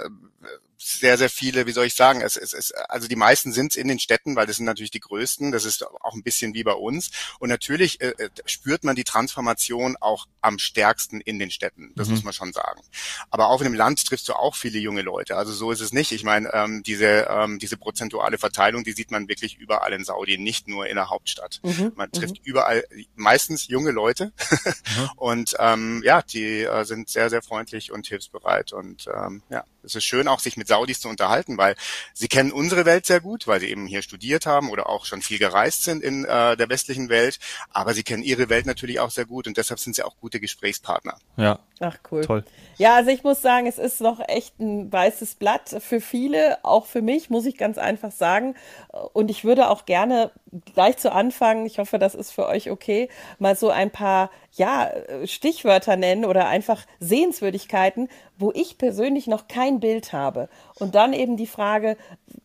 sehr, 0.77 1.17
sehr 1.17 1.29
viele, 1.29 1.65
wie 1.65 1.71
soll 1.71 1.85
ich 1.85 1.95
sagen, 1.95 2.21
es, 2.21 2.37
es, 2.37 2.53
es, 2.53 2.71
also 2.71 3.07
die 3.07 3.15
meisten 3.15 3.51
sind 3.51 3.75
in 3.75 3.87
den 3.87 3.99
Städten, 3.99 4.35
weil 4.35 4.45
das 4.45 4.57
sind 4.57 4.65
natürlich 4.65 4.91
die 4.91 4.99
größten, 4.99 5.51
das 5.51 5.65
ist 5.65 5.83
auch 5.83 6.13
ein 6.13 6.21
bisschen 6.21 6.53
wie 6.53 6.63
bei 6.63 6.73
uns. 6.73 7.09
Und 7.39 7.49
natürlich 7.49 7.99
äh, 7.99 8.13
äh, 8.17 8.29
spürt 8.45 8.83
man 8.83 8.95
die 8.95 9.03
Transformation 9.03 9.97
auch 9.99 10.27
am 10.41 10.59
stärksten 10.59 11.19
in 11.19 11.39
den 11.39 11.49
Städten, 11.49 11.93
das 11.95 12.07
mhm. 12.07 12.15
muss 12.15 12.23
man 12.23 12.33
schon 12.33 12.53
sagen. 12.53 12.81
Aber 13.31 13.49
auch 13.49 13.61
in 13.61 13.65
dem 13.65 13.73
Land 13.73 14.05
triffst 14.05 14.29
du 14.29 14.33
auch 14.33 14.55
viele 14.55 14.77
junge 14.77 15.01
Leute, 15.01 15.35
also 15.35 15.51
so 15.51 15.71
ist 15.71 15.81
es 15.81 15.93
nicht. 15.93 16.11
Ich 16.11 16.23
meine, 16.23 16.53
ähm, 16.53 16.83
diese, 16.83 17.27
ähm, 17.29 17.57
diese 17.57 17.77
prozentuale 17.77 18.37
Verteilung, 18.37 18.83
die 18.83 18.93
sieht 18.93 19.09
man 19.09 19.27
wirklich 19.27 19.57
überall 19.57 19.93
in 19.93 20.05
Saudi, 20.05 20.37
nicht 20.37 20.67
nur 20.67 20.87
in 20.87 20.95
der 20.95 21.09
Hauptstadt. 21.09 21.59
Mhm. 21.63 21.93
Man 21.95 22.11
trifft 22.11 22.35
mhm. 22.35 22.43
überall 22.43 22.83
meistens 23.15 23.67
junge 23.67 23.91
Leute 23.91 24.31
mhm. 24.51 25.09
und 25.15 25.55
ähm, 25.59 26.03
ja, 26.05 26.21
die 26.21 26.61
äh, 26.61 26.85
sind 26.85 27.09
sehr, 27.09 27.31
sehr 27.31 27.41
freundlich 27.41 27.91
und 27.91 28.05
hilfsbereit 28.05 28.73
und 28.73 29.07
ähm, 29.07 29.41
ja 29.49 29.63
es 29.87 29.95
ist 29.95 30.05
schön 30.05 30.27
auch, 30.27 30.39
sich 30.39 30.57
mit 30.57 30.67
Saudis 30.67 30.99
zu 30.99 31.09
unterhalten, 31.09 31.57
weil 31.57 31.75
sie 32.13 32.27
kennen 32.27 32.51
unsere 32.51 32.85
Welt 32.85 33.05
sehr 33.05 33.19
gut, 33.19 33.47
weil 33.47 33.59
sie 33.59 33.69
eben 33.69 33.87
hier 33.87 34.01
studiert 34.01 34.45
haben 34.45 34.69
oder 34.69 34.87
auch 34.87 35.05
schon 35.05 35.21
viel 35.21 35.39
gereist 35.39 35.83
sind 35.83 36.03
in 36.03 36.25
äh, 36.25 36.55
der 36.55 36.69
westlichen 36.69 37.09
Welt. 37.09 37.39
Aber 37.71 37.93
sie 37.93 38.03
kennen 38.03 38.23
ihre 38.23 38.49
Welt 38.49 38.65
natürlich 38.65 38.99
auch 38.99 39.11
sehr 39.11 39.25
gut 39.25 39.47
und 39.47 39.57
deshalb 39.57 39.79
sind 39.79 39.95
sie 39.95 40.03
auch 40.03 40.17
gute 40.19 40.39
Gesprächspartner. 40.39 41.17
Ja. 41.37 41.59
Ach 41.79 41.97
cool. 42.11 42.21
Toll. 42.25 42.43
Ja, 42.77 42.95
also 42.95 43.11
ich 43.11 43.23
muss 43.23 43.41
sagen, 43.41 43.67
es 43.67 43.77
ist 43.77 44.01
noch 44.01 44.19
echt 44.27 44.59
ein 44.59 44.91
weißes 44.91 45.35
Blatt 45.35 45.75
für 45.79 46.01
viele, 46.01 46.63
auch 46.63 46.85
für 46.85 47.01
mich, 47.01 47.29
muss 47.29 47.45
ich 47.45 47.57
ganz 47.57 47.77
einfach 47.77 48.11
sagen. 48.11 48.55
Und 49.13 49.29
ich 49.29 49.43
würde 49.43 49.69
auch 49.69 49.85
gerne 49.85 50.31
gleich 50.73 50.97
zu 50.97 51.11
Anfang, 51.11 51.65
ich 51.65 51.79
hoffe, 51.79 51.99
das 51.99 52.15
ist 52.15 52.31
für 52.31 52.47
euch 52.47 52.71
okay, 52.71 53.09
mal 53.37 53.55
so 53.55 53.69
ein 53.69 53.91
paar 53.91 54.31
ja, 54.57 54.91
Stichwörter 55.25 55.95
nennen 55.95 56.25
oder 56.25 56.47
einfach 56.47 56.85
Sehenswürdigkeiten, 56.99 58.09
wo 58.37 58.51
ich 58.53 58.77
persönlich 58.77 59.27
noch 59.27 59.47
kein 59.47 59.79
Bild 59.79 60.13
habe. 60.13 60.49
Und 60.79 60.95
dann 60.95 61.13
eben 61.13 61.37
die 61.37 61.47
Frage, 61.47 61.97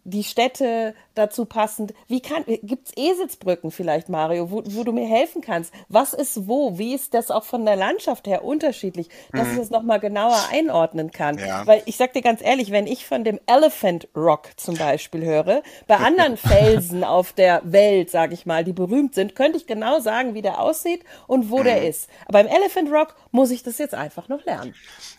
die 0.04 0.25
Städte 0.25 0.95
dazu 1.14 1.45
passend. 1.45 1.92
Wie 2.09 2.21
kann, 2.21 2.45
gibt's 2.47 2.92
Eselsbrücken 2.97 3.71
vielleicht, 3.71 4.09
Mario, 4.09 4.50
wo, 4.50 4.62
wo 4.64 4.85
du 4.85 4.92
mir 4.92 5.07
helfen 5.07 5.42
kannst? 5.42 5.73
Was 5.88 6.14
ist 6.14 6.49
wo? 6.49 6.78
Wie 6.78 6.95
ist 6.95 7.14
das 7.14 7.31
auch 7.31 7.45
von 7.45 7.64
der 7.64 7.76
Landschaft 7.76 8.26
her 8.26 8.45
unterschiedlich, 8.45 9.09
dass 9.33 9.47
mhm. 9.47 9.52
ich 9.52 9.59
das 9.59 9.71
nochmal 9.71 10.00
genauer 10.00 10.38
einordnen 10.50 11.11
kann? 11.11 11.38
Ja. 11.38 11.66
Weil 11.66 11.83
ich 11.85 11.97
sag 11.97 12.14
dir 12.14 12.23
ganz 12.23 12.40
ehrlich, 12.42 12.71
wenn 12.71 12.87
ich 12.87 13.07
von 13.07 13.25
dem 13.25 13.38
Elephant 13.47 14.09
Rock 14.16 14.49
zum 14.57 14.76
Beispiel 14.76 15.25
höre, 15.25 15.62
bei 15.87 15.97
anderen 15.99 16.37
Felsen 16.37 17.04
auf 17.04 17.33
der 17.33 17.61
Welt, 17.64 18.11
sage 18.11 18.35
ich 18.35 18.47
mal, 18.47 18.64
die 18.64 18.73
berühmt 18.73 19.14
sind, 19.14 19.35
könnte 19.35 19.59
ich 19.59 19.66
genau 19.66 20.00
sagen, 20.00 20.35
wie 20.35 20.42
der 20.42 20.61
aussieht 20.61 21.04
und 21.26 21.50
wo 21.50 21.59
mhm. 21.59 21.64
der 21.64 21.88
ist. 21.88 22.01
Aber 22.26 22.40
im 22.40 22.47
Elephant 22.47 22.90
Rock 22.90 23.14
muss 23.30 23.50
ich 23.50 23.62
das 23.62 23.78
jetzt 23.78 23.94
einfach 23.94 24.28
noch 24.28 24.44
lernen. 24.44 24.75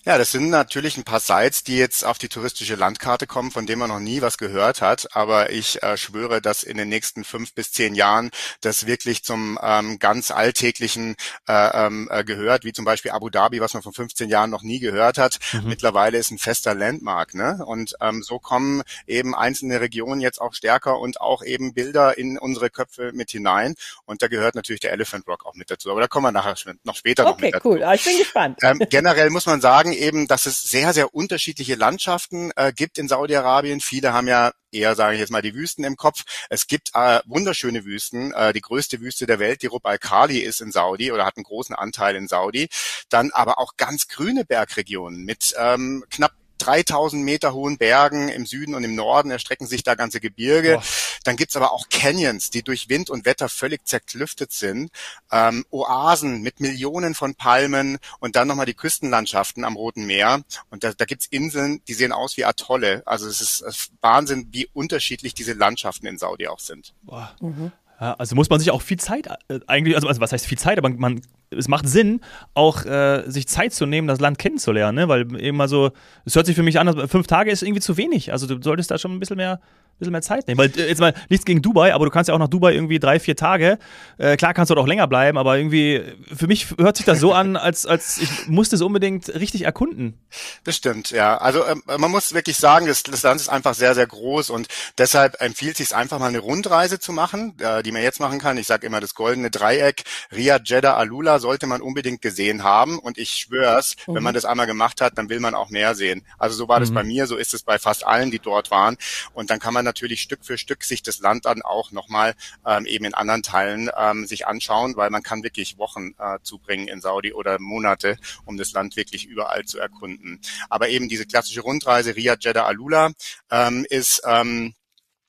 Ja, 0.05 0.17
das 0.17 0.31
sind 0.31 0.49
natürlich 0.49 0.97
ein 0.97 1.03
paar 1.03 1.19
Sites, 1.19 1.63
die 1.63 1.77
jetzt 1.77 2.03
auf 2.05 2.17
die 2.17 2.29
touristische 2.29 2.75
Landkarte 2.75 3.25
kommen, 3.25 3.51
von 3.51 3.65
denen 3.65 3.79
man 3.79 3.89
noch 3.89 3.99
nie 3.99 4.21
was 4.21 4.37
gehört 4.37 4.81
hat, 4.81 5.15
aber 5.15 5.51
ich 5.51 5.81
äh, 5.81 5.95
schwöre, 5.97 6.41
dass 6.41 6.63
in 6.63 6.77
den 6.77 6.89
nächsten 6.89 7.23
fünf 7.23 7.53
bis 7.53 7.71
zehn 7.71 7.95
Jahren 7.95 8.31
das 8.61 8.85
wirklich 8.85 9.23
zum 9.23 9.57
ähm, 9.61 9.99
ganz 9.99 10.31
alltäglichen 10.31 11.15
äh, 11.47 11.85
ähm, 11.85 12.09
äh, 12.11 12.23
gehört, 12.23 12.65
wie 12.65 12.73
zum 12.73 12.85
Beispiel 12.85 13.11
Abu 13.11 13.29
Dhabi, 13.29 13.61
was 13.61 13.73
man 13.73 13.83
vor 13.83 13.93
15 13.93 14.29
Jahren 14.29 14.49
noch 14.49 14.63
nie 14.63 14.79
gehört 14.79 15.17
hat. 15.17 15.39
Mhm. 15.53 15.69
Mittlerweile 15.69 16.17
ist 16.17 16.31
ein 16.31 16.37
fester 16.37 16.75
Landmark. 16.75 17.33
Ne? 17.33 17.63
Und 17.65 17.95
ähm, 18.01 18.23
so 18.23 18.39
kommen 18.39 18.83
eben 19.07 19.35
einzelne 19.35 19.81
Regionen 19.81 20.21
jetzt 20.21 20.41
auch 20.41 20.53
stärker 20.53 20.99
und 20.99 21.21
auch 21.21 21.43
eben 21.43 21.73
Bilder 21.73 22.17
in 22.17 22.37
unsere 22.37 22.69
Köpfe 22.69 23.11
mit 23.13 23.31
hinein. 23.31 23.75
Und 24.05 24.21
da 24.21 24.27
gehört 24.27 24.55
natürlich 24.55 24.81
der 24.81 24.91
Elephant 24.91 25.27
Rock 25.27 25.45
auch 25.45 25.55
mit 25.55 25.71
dazu. 25.71 25.91
Aber 25.91 26.01
da 26.01 26.07
kommen 26.07 26.25
wir 26.25 26.31
nachher 26.31 26.55
noch 26.83 26.95
später 26.95 27.27
okay, 27.27 27.31
noch 27.31 27.53
mit 27.53 27.65
cool. 27.65 27.83
Ah, 27.83 27.93
ich 27.93 28.03
bin 28.03 28.17
gespannt. 28.17 28.59
Ähm, 28.61 28.81
generell 28.89 29.29
muss 29.29 29.45
man 29.45 29.61
sagen 29.61 29.93
eben, 29.93 30.27
dass 30.27 30.45
es 30.45 30.61
sehr, 30.61 30.93
sehr 30.93 31.13
unterschiedliche 31.13 31.75
Landschaften 31.75 32.51
äh, 32.55 32.73
gibt 32.73 32.97
in 32.97 33.07
Saudi-Arabien. 33.07 33.79
Viele 33.79 34.13
haben 34.13 34.27
ja 34.27 34.51
eher, 34.71 34.95
sage 34.95 35.13
ich 35.15 35.19
jetzt 35.19 35.31
mal, 35.31 35.41
die 35.41 35.55
Wüsten 35.55 35.83
im 35.83 35.95
Kopf. 35.95 36.23
Es 36.49 36.67
gibt 36.67 36.91
äh, 36.93 37.19
wunderschöne 37.25 37.85
Wüsten. 37.85 38.33
Äh, 38.33 38.53
die 38.53 38.61
größte 38.61 39.01
Wüste 39.01 39.25
der 39.25 39.39
Welt, 39.39 39.61
die 39.61 39.67
Rub 39.67 39.85
al-Khali, 39.85 40.39
ist 40.39 40.61
in 40.61 40.71
Saudi 40.71 41.11
oder 41.11 41.25
hat 41.25 41.37
einen 41.37 41.43
großen 41.43 41.75
Anteil 41.75 42.15
in 42.15 42.27
Saudi. 42.27 42.69
Dann 43.09 43.31
aber 43.31 43.59
auch 43.59 43.77
ganz 43.77 44.07
grüne 44.07 44.45
Bergregionen 44.45 45.23
mit 45.23 45.53
ähm, 45.57 46.03
knapp 46.09 46.33
3000 46.63 47.23
Meter 47.23 47.53
hohen 47.53 47.77
Bergen 47.77 48.29
im 48.29 48.45
Süden 48.45 48.75
und 48.75 48.83
im 48.83 48.95
Norden 48.95 49.31
erstrecken 49.31 49.67
sich 49.67 49.83
da 49.83 49.95
ganze 49.95 50.19
Gebirge. 50.19 50.75
Boah. 50.75 50.83
Dann 51.23 51.35
gibt's 51.35 51.55
aber 51.55 51.71
auch 51.71 51.89
Canyons, 51.89 52.49
die 52.49 52.63
durch 52.63 52.89
Wind 52.89 53.09
und 53.09 53.25
Wetter 53.25 53.49
völlig 53.49 53.85
zerklüftet 53.85 54.51
sind. 54.51 54.91
Ähm, 55.31 55.65
Oasen 55.71 56.41
mit 56.41 56.59
Millionen 56.59 57.15
von 57.15 57.35
Palmen 57.35 57.97
und 58.19 58.35
dann 58.35 58.47
nochmal 58.47 58.65
die 58.65 58.73
Küstenlandschaften 58.73 59.63
am 59.63 59.75
Roten 59.75 60.05
Meer. 60.05 60.41
Und 60.69 60.83
da, 60.83 60.93
da 60.93 61.05
gibt's 61.05 61.27
Inseln, 61.27 61.81
die 61.87 61.93
sehen 61.93 62.11
aus 62.11 62.37
wie 62.37 62.45
Atolle. 62.45 63.03
Also 63.05 63.27
es 63.27 63.41
ist 63.41 63.91
Wahnsinn, 64.01 64.47
wie 64.51 64.69
unterschiedlich 64.73 65.33
diese 65.33 65.53
Landschaften 65.53 66.07
in 66.07 66.17
Saudi 66.17 66.47
auch 66.47 66.59
sind. 66.59 66.93
Boah. 67.03 67.35
Mhm. 67.41 67.71
Ja, 67.99 68.15
also 68.15 68.35
muss 68.35 68.49
man 68.49 68.59
sich 68.59 68.71
auch 68.71 68.81
viel 68.81 68.99
Zeit 68.99 69.27
äh, 69.47 69.59
eigentlich, 69.67 69.95
also, 69.95 70.07
also 70.07 70.19
was 70.19 70.31
heißt 70.31 70.45
viel 70.45 70.57
Zeit, 70.57 70.77
aber 70.77 70.89
man, 70.89 71.21
es 71.57 71.67
macht 71.67 71.87
Sinn, 71.87 72.21
auch 72.53 72.85
äh, 72.85 73.23
sich 73.27 73.47
Zeit 73.47 73.73
zu 73.73 73.85
nehmen, 73.85 74.07
das 74.07 74.19
Land 74.19 74.37
kennenzulernen, 74.37 74.95
ne? 74.95 75.07
weil 75.07 75.25
mal 75.51 75.67
so, 75.67 75.91
es 76.25 76.35
hört 76.35 76.45
sich 76.45 76.55
für 76.55 76.63
mich 76.63 76.79
an, 76.79 77.07
fünf 77.07 77.27
Tage 77.27 77.51
ist 77.51 77.63
irgendwie 77.63 77.81
zu 77.81 77.97
wenig. 77.97 78.31
Also 78.31 78.47
du 78.47 78.61
solltest 78.61 78.91
da 78.91 78.97
schon 78.97 79.13
ein 79.13 79.19
bisschen 79.19 79.37
mehr 79.37 79.59
bisschen 79.99 80.11
mehr 80.11 80.21
Zeit 80.21 80.47
nehmen. 80.47 80.57
Weil 80.57 80.71
äh, 80.77 80.87
jetzt 80.87 80.99
mal 80.99 81.13
nichts 81.29 81.45
gegen 81.45 81.61
Dubai, 81.61 81.93
aber 81.93 82.05
du 82.05 82.11
kannst 82.11 82.27
ja 82.27 82.33
auch 82.33 82.39
nach 82.39 82.47
Dubai 82.47 82.73
irgendwie 82.73 82.99
drei, 82.99 83.19
vier 83.19 83.35
Tage. 83.35 83.77
Äh, 84.17 84.37
klar 84.37 84.53
kannst 84.53 84.69
du 84.69 84.75
auch 84.75 84.87
länger 84.87 85.07
bleiben, 85.07 85.37
aber 85.37 85.57
irgendwie, 85.57 86.01
für 86.35 86.47
mich 86.47 86.67
hört 86.77 86.97
sich 86.97 87.05
das 87.05 87.19
so 87.19 87.33
an, 87.33 87.55
als, 87.55 87.85
als 87.85 88.17
ich 88.17 88.47
musste 88.47 88.75
es 88.75 88.81
unbedingt 88.81 89.29
richtig 89.29 89.63
erkunden. 89.63 90.19
Das 90.63 90.75
stimmt, 90.75 91.11
ja. 91.11 91.37
Also 91.37 91.65
ähm, 91.65 91.83
man 91.85 92.11
muss 92.11 92.33
wirklich 92.33 92.57
sagen, 92.57 92.87
das, 92.87 93.03
das 93.03 93.23
Land 93.23 93.41
ist 93.41 93.49
einfach 93.49 93.73
sehr, 93.73 93.95
sehr 93.95 94.07
groß 94.07 94.49
und 94.49 94.67
deshalb 94.97 95.39
empfiehlt 95.41 95.77
sich 95.77 95.95
einfach 95.95 96.19
mal 96.19 96.27
eine 96.27 96.39
Rundreise 96.39 96.99
zu 96.99 97.11
machen, 97.11 97.55
äh, 97.59 97.83
die 97.83 97.91
man 97.91 98.01
jetzt 98.01 98.19
machen 98.19 98.39
kann. 98.39 98.57
Ich 98.57 98.67
sage 98.67 98.85
immer 98.87 98.99
das 98.99 99.15
goldene 99.15 99.51
Dreieck, 99.51 100.03
Riyadh, 100.31 100.63
Jeddah, 100.65 100.95
Alula 100.95 101.39
sollte 101.43 101.67
man 101.67 101.81
unbedingt 101.81 102.21
gesehen 102.21 102.63
haben 102.63 102.99
und 102.99 103.17
ich 103.17 103.31
schwör's, 103.31 103.97
mhm. 104.07 104.15
wenn 104.15 104.23
man 104.23 104.33
das 104.33 104.45
einmal 104.45 104.65
gemacht 104.65 105.01
hat, 105.01 105.17
dann 105.17 105.27
will 105.27 105.41
man 105.41 105.55
auch 105.55 105.69
mehr 105.69 105.93
sehen. 105.93 106.25
Also 106.39 106.55
so 106.55 106.69
war 106.69 106.79
das 106.79 106.89
mhm. 106.89 106.93
bei 106.95 107.03
mir, 107.03 107.27
so 107.27 107.35
ist 107.35 107.53
es 107.53 107.63
bei 107.63 107.77
fast 107.79 108.07
allen, 108.07 108.31
die 108.31 108.39
dort 108.39 108.71
waren 108.71 108.95
und 109.33 109.49
dann 109.49 109.59
kann 109.59 109.73
man 109.73 109.83
natürlich 109.83 110.21
Stück 110.21 110.45
für 110.45 110.57
Stück 110.57 110.85
sich 110.85 111.03
das 111.03 111.19
Land 111.19 111.43
dann 111.43 111.61
auch 111.61 111.91
nochmal 111.91 112.33
ähm, 112.65 112.85
eben 112.85 113.03
in 113.03 113.13
anderen 113.13 113.43
Teilen 113.43 113.89
ähm, 113.97 114.25
sich 114.25 114.47
anschauen, 114.47 114.95
weil 114.95 115.09
man 115.09 115.21
kann 115.21 115.43
wirklich 115.43 115.77
Wochen 115.77 116.15
äh, 116.17 116.39
zubringen 116.43 116.87
in 116.87 117.01
Saudi 117.01 117.33
oder 117.33 117.59
Monate, 117.59 118.17
um 118.45 118.55
das 118.55 118.71
Land 118.71 118.95
wirklich 118.95 119.25
überall 119.25 119.65
zu 119.65 119.79
erkunden. 119.79 120.39
Aber 120.69 120.87
eben 120.87 121.09
diese 121.09 121.25
klassische 121.25 121.61
Rundreise 121.61 122.15
Riyadh, 122.15 122.45
Jeddah, 122.45 122.65
Alula 122.65 123.11
ähm, 123.51 123.85
ist 123.89 124.21
ähm, 124.25 124.73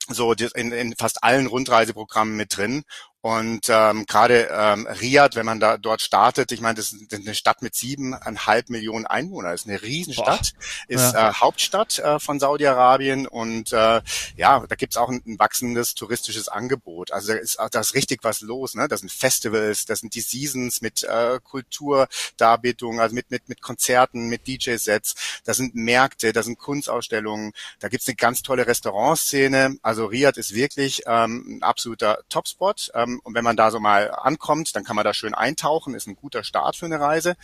so 0.08 0.32
in, 0.32 0.72
in 0.72 0.94
fast 0.96 1.24
allen 1.24 1.46
Rundreiseprogrammen 1.46 2.36
mit 2.36 2.56
drin 2.56 2.84
und 3.24 3.70
ähm, 3.70 4.04
gerade 4.04 4.50
ähm, 4.52 4.86
Riyadh, 4.86 5.34
wenn 5.34 5.46
man 5.46 5.58
da 5.58 5.78
dort 5.78 6.02
startet, 6.02 6.52
ich 6.52 6.60
meine, 6.60 6.74
das 6.74 6.92
ist 6.92 7.14
eine 7.14 7.34
Stadt 7.34 7.62
mit 7.62 7.74
siebeneinhalb 7.74 8.68
Millionen 8.68 9.06
Einwohnern, 9.06 9.52
das 9.52 9.62
ist 9.62 9.66
eine 9.66 9.80
Riesenstadt, 9.80 10.52
Boah. 10.52 10.60
ist 10.88 11.14
ja. 11.14 11.30
äh, 11.30 11.32
Hauptstadt 11.32 11.98
äh, 12.00 12.18
von 12.18 12.38
Saudi-Arabien 12.38 13.26
und 13.26 13.72
äh, 13.72 14.02
ja, 14.36 14.62
da 14.68 14.74
gibt's 14.74 14.98
auch 14.98 15.08
ein, 15.08 15.22
ein, 15.26 15.38
wachsendes 15.38 15.94
touristisches 15.94 16.48
Angebot. 16.48 17.12
Also 17.12 17.32
da 17.32 17.38
ist, 17.38 17.58
da 17.70 17.80
ist 17.80 17.94
richtig 17.94 18.24
was 18.24 18.42
los. 18.42 18.74
Ne? 18.74 18.88
Das 18.88 19.00
sind 19.00 19.10
Festivals, 19.10 19.86
das 19.86 20.00
sind 20.00 20.14
die 20.14 20.20
Seasons 20.20 20.82
mit 20.82 21.02
äh, 21.04 21.40
Kulturdarbietungen, 21.42 23.00
also 23.00 23.14
mit, 23.14 23.30
mit, 23.30 23.48
mit 23.48 23.62
Konzerten, 23.62 24.28
mit 24.28 24.46
DJ-Sets, 24.46 25.40
da 25.44 25.54
sind 25.54 25.74
Märkte, 25.74 26.34
da 26.34 26.42
sind 26.42 26.58
Kunstausstellungen, 26.58 27.54
da 27.78 27.88
gibt's 27.88 28.06
eine 28.06 28.16
ganz 28.16 28.42
tolle 28.42 28.66
Restaurantszene. 28.66 29.78
Also 29.80 30.04
Riyadh 30.04 30.36
ist 30.36 30.54
wirklich 30.54 31.04
ähm, 31.06 31.56
ein 31.56 31.62
absoluter 31.62 32.18
Topspot. 32.28 32.90
Ähm, 32.92 33.13
und 33.22 33.34
wenn 33.34 33.44
man 33.44 33.56
da 33.56 33.70
so 33.70 33.80
mal 33.80 34.10
ankommt, 34.10 34.74
dann 34.74 34.84
kann 34.84 34.96
man 34.96 35.04
da 35.04 35.14
schön 35.14 35.34
eintauchen, 35.34 35.94
ist 35.94 36.06
ein 36.06 36.16
guter 36.16 36.44
Start 36.44 36.76
für 36.76 36.86
eine 36.86 37.00
Reise. 37.00 37.36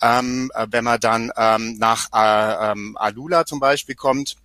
Ähm, 0.00 0.50
äh, 0.54 0.66
wenn 0.70 0.84
man 0.84 1.00
dann 1.00 1.32
ähm, 1.36 1.78
nach 1.78 2.08
äh, 2.12 2.72
ähm, 2.72 2.96
Alula 2.96 3.44
zum 3.46 3.60
Beispiel 3.60 3.94
kommt, 3.94 4.36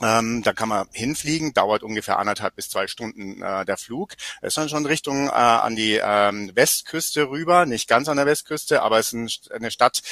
ähm, 0.00 0.42
da 0.42 0.52
kann 0.52 0.68
man 0.68 0.86
hinfliegen, 0.92 1.54
dauert 1.54 1.82
ungefähr 1.82 2.18
anderthalb 2.18 2.54
bis 2.54 2.70
zwei 2.70 2.86
Stunden 2.86 3.42
äh, 3.42 3.64
der 3.64 3.76
Flug. 3.76 4.14
Es 4.40 4.48
ist 4.48 4.56
dann 4.56 4.68
schon 4.68 4.86
Richtung 4.86 5.28
äh, 5.28 5.32
an 5.32 5.74
die 5.74 6.00
ähm, 6.02 6.52
Westküste 6.54 7.28
rüber, 7.28 7.66
nicht 7.66 7.88
ganz 7.88 8.08
an 8.08 8.16
der 8.16 8.26
Westküste, 8.26 8.82
aber 8.82 8.98
es 8.98 9.12
ist 9.12 9.50
eine 9.50 9.70
Stadt, 9.70 10.02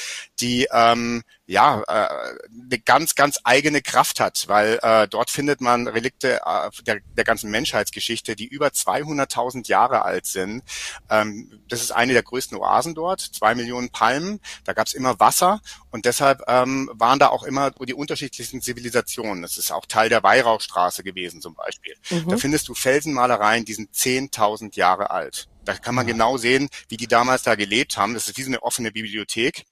die 0.41 0.67
ähm, 0.71 1.23
ja, 1.47 1.81
äh, 1.87 2.37
eine 2.51 2.79
ganz, 2.79 3.15
ganz 3.15 3.39
eigene 3.45 3.81
Kraft 3.81 4.19
hat, 4.19 4.45
weil 4.47 4.79
äh, 4.83 5.07
dort 5.07 5.29
findet 5.29 5.61
man 5.61 5.87
Relikte 5.87 6.41
äh, 6.45 6.69
der, 6.85 6.99
der 7.15 7.23
ganzen 7.23 7.49
Menschheitsgeschichte, 7.49 8.35
die 8.35 8.45
über 8.45 8.67
200.000 8.67 9.67
Jahre 9.69 10.03
alt 10.03 10.25
sind. 10.25 10.61
Ähm, 11.09 11.61
das 11.69 11.81
ist 11.81 11.91
eine 11.91 12.11
der 12.11 12.23
größten 12.23 12.57
Oasen 12.57 12.95
dort, 12.95 13.21
zwei 13.21 13.55
Millionen 13.55 13.89
Palmen, 13.89 14.41
da 14.65 14.73
gab 14.73 14.87
es 14.87 14.93
immer 14.93 15.21
Wasser 15.21 15.61
und 15.89 16.05
deshalb 16.05 16.43
ähm, 16.47 16.91
waren 16.93 17.17
da 17.17 17.29
auch 17.29 17.43
immer 17.43 17.71
die 17.71 17.93
unterschiedlichsten 17.93 18.61
Zivilisationen. 18.61 19.41
Das 19.41 19.57
ist 19.57 19.71
auch 19.71 19.85
Teil 19.85 20.09
der 20.09 20.23
Weihrauchstraße 20.23 21.01
gewesen 21.01 21.41
zum 21.41 21.55
Beispiel. 21.55 21.95
Mhm. 22.09 22.29
Da 22.29 22.37
findest 22.37 22.67
du 22.67 22.73
Felsenmalereien, 22.73 23.63
die 23.63 23.73
sind 23.73 23.95
10.000 23.95 24.75
Jahre 24.75 25.11
alt. 25.11 25.47
Da 25.63 25.75
kann 25.75 25.95
man 25.95 26.07
genau 26.07 26.37
sehen, 26.37 26.67
wie 26.89 26.97
die 26.97 27.07
damals 27.07 27.43
da 27.43 27.55
gelebt 27.55 27.97
haben. 27.97 28.13
Das 28.13 28.27
ist 28.27 28.37
wie 28.37 28.43
so 28.43 28.49
eine 28.49 28.63
offene 28.63 28.91
Bibliothek. 28.91 29.65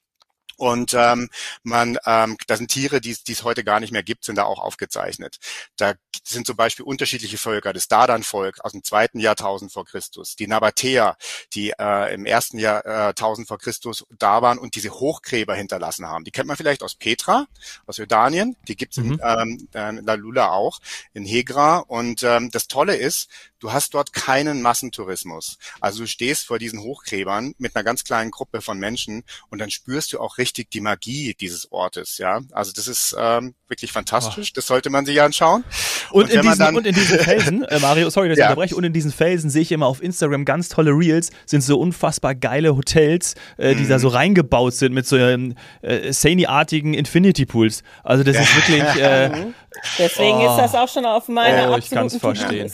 Und 0.58 0.94
ähm, 0.94 1.30
man, 1.64 1.98
ähm, 2.06 2.38
da 2.48 2.56
sind 2.56 2.72
Tiere, 2.72 3.02
die 3.02 3.12
es 3.28 3.44
heute 3.44 3.64
gar 3.64 3.80
nicht 3.80 3.92
mehr 3.92 4.04
gibt, 4.04 4.24
sind 4.26 4.38
da 4.38 4.44
auch 4.44 4.60
aufgezeichnet. 4.60 5.38
Da 5.76 5.94
sind 6.24 6.48
zum 6.48 6.56
Beispiel 6.56 6.86
unterschiedliche 6.86 7.38
Völker, 7.38 7.74
das 7.74 7.88
Dardan-Volk 7.88 8.64
aus 8.64 8.72
dem 8.72 8.84
zweiten 8.84 9.20
Jahrtausend 9.20 9.72
vor 9.72 9.86
Christus, 9.86 10.36
die 10.36 10.48
Nabatäer, 10.48 11.18
die 11.54 11.72
äh, 11.78 12.14
im 12.14 12.26
ersten 12.26 12.58
Jahrtausend 12.58 13.48
vor 13.48 13.58
Christus 13.58 14.06
da 14.18 14.42
waren 14.42 14.58
und 14.58 14.76
diese 14.76 14.92
Hochgräber 14.92 15.56
hinterlassen 15.56 16.08
haben. 16.08 16.24
Die 16.24 16.32
kennt 16.32 16.48
man 16.48 16.58
vielleicht 16.58 16.84
aus 16.84 16.96
Petra, 16.96 17.48
aus 17.86 17.98
Jordanien, 17.98 18.56
die 18.68 18.76
gibt's 18.76 18.98
mhm. 18.98 19.20
in 19.20 19.70
ähm, 19.74 20.06
Lalula 20.06 20.52
auch, 20.52 20.80
in 21.14 21.26
Hegra. 21.26 21.80
Und 21.80 22.24
ähm, 22.24 22.50
das 22.52 22.68
Tolle 22.68 22.96
ist, 22.96 23.30
du 23.60 23.74
hast 23.74 23.94
dort 23.94 24.14
keinen 24.14 24.62
Massentourismus. 24.62 25.58
Also 25.82 26.00
du 26.00 26.08
stehst 26.08 26.46
vor 26.46 26.60
diesen 26.60 26.80
Hochgräbern 26.80 27.56
mit 27.58 27.76
einer 27.76 27.84
ganz 27.84 28.04
kleinen 28.04 28.32
Gruppe 28.32 28.62
von 28.62 28.80
Menschen 28.80 29.24
und 29.50 29.60
dann 29.60 29.70
spürst 29.70 30.14
du 30.14 30.20
auch 30.20 30.38
richtig 30.38 30.45
die 30.54 30.82
Magie 30.82 31.36
dieses 31.40 31.72
Ortes. 31.72 32.18
Ja, 32.18 32.42
also 32.52 32.72
das 32.74 32.88
ist 32.88 33.16
ähm, 33.18 33.56
wirklich 33.68 33.92
fantastisch. 33.92 34.50
Oh. 34.52 34.56
Das 34.56 34.68
sollte 34.68 34.90
man 34.90 35.06
sich 35.06 35.22
anschauen. 35.22 35.64
Und, 36.12 36.26
und, 36.26 36.32
in, 36.32 36.42
diesen, 36.42 36.60
dann, 36.60 36.76
und 36.76 36.86
in 36.86 36.96
diesen 36.96 37.20
Felsen, 37.20 37.64
äh, 37.70 37.80
Mario, 37.80 38.10
sorry, 38.10 38.30
dass 38.30 38.38
ich 38.38 38.44
unterbreche, 38.44 38.76
und 38.76 38.84
in 38.84 38.94
diesen 38.94 39.12
Felsen 39.12 39.50
sehe 39.50 39.62
ich 39.62 39.72
immer 39.72 39.88
auf 39.88 40.02
Instagram 40.02 40.46
ganz 40.46 40.70
tolle 40.70 40.92
Reels, 40.92 41.32
sind 41.46 41.62
so 41.62 41.80
unfassbar 41.80 42.36
geile 42.36 42.76
Hotels, 42.76 43.36
äh, 43.58 43.76
die 43.76 43.84
mm. 43.84 43.90
da 43.90 44.00
so 44.00 44.10
mhm. 44.10 44.16
reingebaut 44.16 44.74
sind 44.74 44.94
mit 44.94 45.08
so 45.08 45.18
ähm, 45.18 45.56
äh, 45.82 46.12
Sany-artigen 46.12 46.94
Infinity 46.94 47.46
Pools. 47.46 47.84
Also 48.04 48.24
das 48.24 48.38
ist 48.38 48.56
wirklich 48.56 48.84
äh, 49.02 49.30
mhm. 49.30 49.54
Deswegen 49.98 50.38
oh. 50.38 50.50
ist 50.50 50.58
das 50.58 50.76
auch 50.76 50.90
schon 50.90 51.06
auf 51.06 51.28
meiner 51.28 51.72
oh, 51.72 51.78
ich 51.78 51.90
kann's 51.90 52.18
verstehen. 52.18 52.72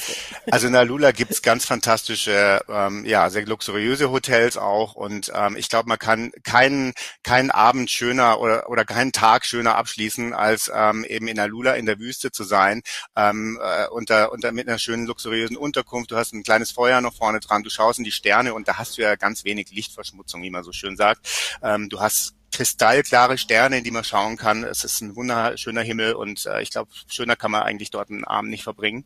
Also 0.49 0.67
in 0.67 0.75
Alula 0.75 1.11
gibt's 1.11 1.41
ganz 1.41 1.65
fantastische, 1.65 2.61
ähm, 2.69 3.05
ja, 3.05 3.29
sehr 3.29 3.45
luxuriöse 3.45 4.11
Hotels 4.11 4.57
auch 4.57 4.93
und 4.93 5.31
ähm, 5.35 5.55
ich 5.55 5.69
glaube, 5.69 5.89
man 5.89 5.99
kann 5.99 6.31
keinen 6.43 6.93
keinen 7.23 7.51
Abend 7.51 7.89
schöner 7.89 8.39
oder 8.39 8.69
oder 8.69 8.85
keinen 8.85 9.11
Tag 9.11 9.45
schöner 9.45 9.75
abschließen, 9.75 10.33
als 10.33 10.71
ähm, 10.73 11.05
eben 11.05 11.27
in 11.27 11.39
Alula 11.39 11.73
in 11.73 11.85
der 11.85 11.99
Wüste 11.99 12.31
zu 12.31 12.43
sein, 12.43 12.81
ähm, 13.15 13.59
äh, 13.61 13.87
unter, 13.87 14.31
unter 14.31 14.51
mit 14.51 14.67
einer 14.67 14.79
schönen 14.79 15.05
luxuriösen 15.05 15.57
Unterkunft. 15.57 16.11
Du 16.11 16.15
hast 16.15 16.33
ein 16.33 16.43
kleines 16.43 16.71
Feuer 16.71 17.01
noch 17.01 17.13
vorne 17.13 17.39
dran, 17.39 17.63
du 17.63 17.69
schaust 17.69 17.99
in 17.99 18.05
die 18.05 18.11
Sterne 18.11 18.53
und 18.53 18.67
da 18.67 18.77
hast 18.77 18.97
du 18.97 19.01
ja 19.01 19.15
ganz 19.15 19.43
wenig 19.43 19.71
Lichtverschmutzung, 19.71 20.41
wie 20.43 20.49
man 20.49 20.63
so 20.63 20.71
schön 20.71 20.97
sagt. 20.97 21.27
Ähm, 21.63 21.89
du 21.89 21.99
hast 21.99 22.35
kristallklare 22.51 23.37
Sterne, 23.37 23.77
in 23.77 23.83
die 23.83 23.91
man 23.91 24.03
schauen 24.03 24.37
kann. 24.37 24.63
Es 24.63 24.83
ist 24.83 25.01
ein 25.01 25.15
wunderschöner 25.15 25.81
Himmel 25.81 26.13
und 26.13 26.45
äh, 26.45 26.61
ich 26.61 26.71
glaube, 26.71 26.91
schöner 27.07 27.35
kann 27.35 27.51
man 27.51 27.63
eigentlich 27.63 27.91
dort 27.91 28.09
einen 28.09 28.25
Abend 28.25 28.51
nicht 28.51 28.63
verbringen. 28.63 29.05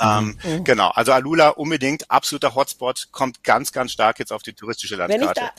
Ähm, 0.00 0.38
mhm. 0.42 0.64
Genau, 0.64 0.90
also 0.90 1.12
Alula 1.12 1.50
unbedingt 1.50 2.10
absoluter 2.10 2.54
Hotspot, 2.54 3.08
kommt 3.12 3.44
ganz, 3.44 3.72
ganz 3.72 3.92
stark 3.92 4.18
jetzt 4.18 4.32
auf 4.32 4.42
die 4.42 4.52
touristische 4.52 4.96
Landkarte. 4.96 5.40
Da, 5.40 5.50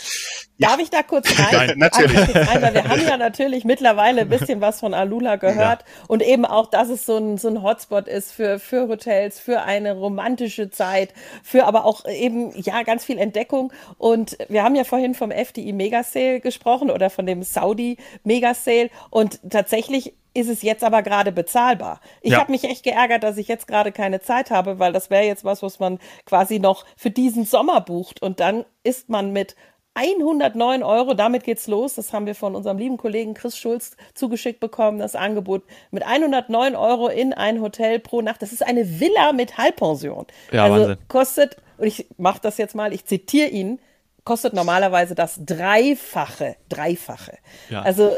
ja. 0.57 0.69
Darf 0.69 0.79
ich 0.79 0.89
da 0.89 1.03
kurz 1.03 1.27
rein? 1.39 1.67
Nein, 1.67 1.77
natürlich. 1.77 2.35
Rein, 2.35 2.61
weil 2.61 2.73
wir 2.73 2.83
haben 2.87 3.01
ja 3.01 3.17
natürlich 3.23 3.63
mittlerweile 3.63 4.21
ein 4.21 4.29
bisschen 4.29 4.61
was 4.61 4.79
von 4.79 4.93
Alula 4.93 5.35
gehört 5.35 5.81
ja. 5.81 6.03
und 6.07 6.21
eben 6.21 6.45
auch, 6.45 6.69
dass 6.69 6.89
es 6.89 7.05
so 7.05 7.17
ein, 7.17 7.37
so 7.37 7.47
ein 7.47 7.61
Hotspot 7.61 8.07
ist 8.07 8.31
für, 8.31 8.59
für 8.59 8.87
Hotels, 8.87 9.39
für 9.39 9.61
eine 9.61 9.93
romantische 9.93 10.69
Zeit, 10.69 11.13
für 11.43 11.65
aber 11.65 11.85
auch 11.85 12.05
eben, 12.05 12.51
ja, 12.61 12.83
ganz 12.83 13.05
viel 13.05 13.17
Entdeckung. 13.17 13.71
Und 13.97 14.37
wir 14.49 14.63
haben 14.63 14.75
ja 14.75 14.83
vorhin 14.83 15.15
vom 15.15 15.31
FDI 15.31 15.73
Megasale 15.73 16.39
gesprochen 16.39 16.89
oder 16.89 17.09
von 17.09 17.25
dem 17.25 17.43
Saudi 17.43 17.97
Megasale 18.23 18.89
und 19.09 19.39
tatsächlich 19.49 20.13
ist 20.33 20.49
es 20.49 20.61
jetzt 20.61 20.83
aber 20.83 21.03
gerade 21.03 21.31
bezahlbar. 21.31 21.99
Ich 22.21 22.31
ja. 22.31 22.39
habe 22.39 22.51
mich 22.51 22.63
echt 22.63 22.83
geärgert, 22.83 23.23
dass 23.23 23.37
ich 23.37 23.47
jetzt 23.47 23.67
gerade 23.67 23.91
keine 23.91 24.19
Zeit 24.19 24.51
habe, 24.51 24.79
weil 24.79 24.91
das 24.91 25.09
wäre 25.09 25.25
jetzt 25.25 25.45
was, 25.45 25.61
was 25.61 25.79
man 25.79 25.99
quasi 26.25 26.59
noch 26.59 26.85
für 26.97 27.11
diesen 27.11 27.45
Sommer 27.45 27.81
bucht. 27.81 28.21
Und 28.21 28.39
dann 28.39 28.65
ist 28.83 29.09
man 29.09 29.31
mit 29.31 29.55
109 29.95 30.81
Euro, 30.81 31.13
damit 31.13 31.43
geht's 31.43 31.67
los. 31.67 31.95
Das 31.95 32.13
haben 32.13 32.25
wir 32.25 32.33
von 32.33 32.55
unserem 32.55 32.79
lieben 32.79 32.97
Kollegen 32.97 33.35
Chris 33.35 33.57
Schulz 33.57 33.95
zugeschickt 34.15 34.59
bekommen, 34.59 34.97
das 34.97 35.15
Angebot 35.15 35.63
mit 35.91 36.03
109 36.03 36.75
Euro 36.75 37.09
in 37.09 37.33
ein 37.33 37.61
Hotel 37.61 37.99
pro 37.99 38.21
Nacht. 38.21 38.41
Das 38.41 38.51
ist 38.51 38.65
eine 38.65 38.99
Villa 38.99 39.33
mit 39.33 39.57
Halbpension. 39.57 40.25
Ja, 40.51 40.63
also 40.63 40.79
Wahnsinn. 40.79 40.97
kostet, 41.07 41.57
und 41.77 41.87
ich 41.87 42.07
mache 42.17 42.39
das 42.41 42.57
jetzt 42.57 42.73
mal, 42.73 42.91
ich 42.91 43.05
zitiere 43.05 43.49
ihn, 43.49 43.79
kostet 44.23 44.53
normalerweise 44.53 45.13
das 45.13 45.39
Dreifache. 45.45 46.55
Dreifache. 46.69 47.37
Ja. 47.69 47.83
Also 47.83 48.11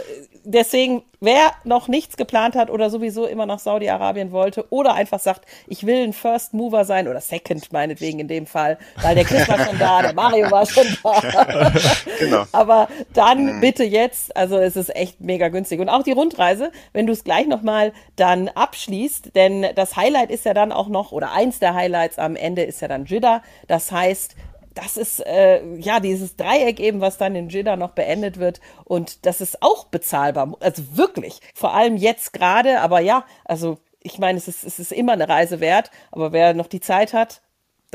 deswegen, 0.46 1.04
wer 1.20 1.52
noch 1.64 1.88
nichts 1.88 2.18
geplant 2.18 2.56
hat 2.56 2.70
oder 2.70 2.90
sowieso 2.90 3.26
immer 3.26 3.46
nach 3.46 3.60
Saudi-Arabien 3.60 4.32
wollte 4.32 4.66
oder 4.70 4.94
einfach 4.94 5.20
sagt, 5.20 5.46
ich 5.68 5.86
will 5.86 6.04
ein 6.04 6.14
First 6.14 6.54
Mover 6.54 6.86
sein 6.86 7.08
oder 7.08 7.20
Second 7.20 7.74
meinetwegen 7.74 8.20
in 8.20 8.28
dem 8.28 8.46
Fall, 8.46 8.78
weil 9.02 9.16
der 9.16 9.26
Chris 9.26 9.48
war 9.50 9.60
schon 9.66 9.78
da, 9.80 10.02
der 10.02 10.14
Mario 10.14 10.50
war 10.52 10.66
schon 10.66 10.86
da. 11.04 11.74
genau. 12.20 12.46
Aber 12.52 12.88
dann 13.14 13.58
mhm. 13.58 13.62
bitte 13.62 13.84
jetzt, 13.84 14.36
also 14.38 14.58
es 14.58 14.76
ist 14.76 14.96
echt 14.96 15.20
mega 15.20 15.50
günstig. 15.50 15.80
Und 15.80 15.90
auch 15.90 16.04
die 16.04 16.12
Rundreise, 16.12 16.72
wenn 16.94 17.08
du 17.08 17.14
es 17.14 17.24
gleich 17.24 17.48
nochmal 17.48 17.92
dann 18.16 18.48
abschließt, 18.50 19.36
denn 19.36 19.66
das 19.76 19.96
Highlight 19.96 20.32
ist 20.32 20.46
ja 20.46 20.54
dann 20.54 20.72
auch 20.72 20.88
noch, 20.88 21.12
oder 21.12 21.32
eins 21.32 21.60
der 21.60 21.74
Highlights 21.74 22.20
am 22.20 22.36
Ende 22.36 22.64
ist 22.64 22.82
ja 22.82 22.88
dann 22.88 23.06
Jeddah. 23.06 23.42
Das 23.68 23.92
heißt, 23.92 24.36
das 24.76 24.98
ist 24.98 25.26
äh, 25.26 25.66
ja 25.78 26.00
dieses 26.00 26.36
Dreieck 26.36 26.80
eben, 26.80 27.02
was 27.02 27.18
dann 27.18 27.36
in 27.36 27.50
Jeddah 27.50 27.76
noch 27.76 27.92
beendet 27.92 28.38
wird. 28.40 28.62
Und 28.84 29.26
das 29.26 29.42
ist 29.42 29.62
auch 29.62 29.86
bezahlbar. 29.86 30.56
Also 30.60 30.84
wirklich. 30.96 31.40
Vor 31.54 31.74
allem 31.74 31.98
jetzt 31.98 32.34
gerade. 32.34 32.82
Aber 32.82 33.00
ja, 33.00 33.26
also 33.46 33.80
ich 34.02 34.20
meine, 34.20 34.38
es 34.38 34.48
ist, 34.48 34.64
es 34.64 34.78
ist 34.78 34.92
immer 34.92 35.14
eine 35.14 35.28
Reise 35.28 35.60
wert. 35.60 35.90
Aber 36.12 36.32
wer 36.32 36.54
noch 36.54 36.68
die 36.68 36.82
Zeit 36.82 37.14
hat, 37.14 37.42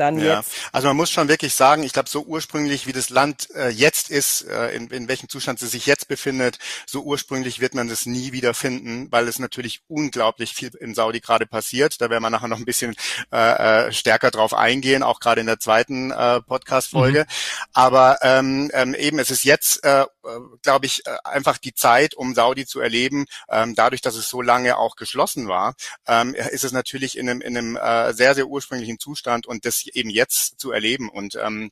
dann 0.01 0.19
ja. 0.19 0.39
jetzt. 0.39 0.51
Also 0.71 0.87
man 0.87 0.97
muss 0.97 1.11
schon 1.11 1.29
wirklich 1.29 1.53
sagen, 1.53 1.83
ich 1.83 1.93
glaube, 1.93 2.09
so 2.09 2.23
ursprünglich 2.23 2.87
wie 2.87 2.91
das 2.91 3.09
Land 3.09 3.49
äh, 3.55 3.69
jetzt 3.69 4.09
ist, 4.09 4.41
äh, 4.41 4.75
in, 4.75 4.87
in 4.89 5.07
welchem 5.07 5.29
Zustand 5.29 5.61
es 5.61 5.71
sich 5.71 5.85
jetzt 5.85 6.07
befindet, 6.07 6.57
so 6.85 7.01
ursprünglich 7.03 7.59
wird 7.61 7.75
man 7.75 7.87
das 7.87 8.05
nie 8.05 8.31
wieder 8.31 8.53
finden, 8.53 9.11
weil 9.11 9.27
es 9.27 9.39
natürlich 9.39 9.81
unglaublich 9.87 10.53
viel 10.53 10.71
in 10.79 10.95
Saudi 10.95 11.19
gerade 11.19 11.45
passiert. 11.45 12.01
Da 12.01 12.09
werden 12.09 12.23
wir 12.23 12.29
nachher 12.29 12.47
noch 12.47 12.57
ein 12.57 12.65
bisschen 12.65 12.95
äh, 13.31 13.87
äh 13.87 13.91
stärker 13.91 14.31
drauf 14.31 14.53
eingehen, 14.53 15.03
auch 15.03 15.19
gerade 15.19 15.41
in 15.41 15.47
der 15.47 15.59
zweiten 15.59 16.11
äh, 16.11 16.41
Podcast-Folge. 16.41 17.21
Mhm. 17.21 17.33
Aber 17.73 18.17
ähm, 18.21 18.71
ähm, 18.73 18.95
eben, 18.95 19.19
es 19.19 19.29
ist 19.29 19.43
jetzt, 19.43 19.83
äh, 19.83 20.05
glaube 20.63 20.87
ich, 20.87 21.05
äh, 21.05 21.17
einfach 21.23 21.57
die 21.59 21.73
Zeit, 21.73 22.15
um 22.15 22.33
Saudi 22.33 22.65
zu 22.65 22.79
erleben. 22.79 23.25
Ähm, 23.49 23.75
dadurch, 23.75 24.01
dass 24.01 24.15
es 24.15 24.29
so 24.29 24.41
lange 24.41 24.77
auch 24.77 24.95
geschlossen 24.95 25.47
war, 25.47 25.75
ähm, 26.07 26.33
ist 26.33 26.63
es 26.63 26.71
natürlich 26.71 27.17
in 27.17 27.29
einem, 27.29 27.41
in 27.41 27.57
einem 27.57 27.75
äh, 27.75 28.13
sehr, 28.13 28.33
sehr 28.33 28.47
ursprünglichen 28.47 28.99
Zustand 28.99 29.45
und 29.45 29.65
das 29.65 29.85
eben 29.93 30.09
jetzt 30.09 30.59
zu 30.59 30.71
erleben. 30.71 31.09
Und 31.09 31.35
ähm, 31.35 31.71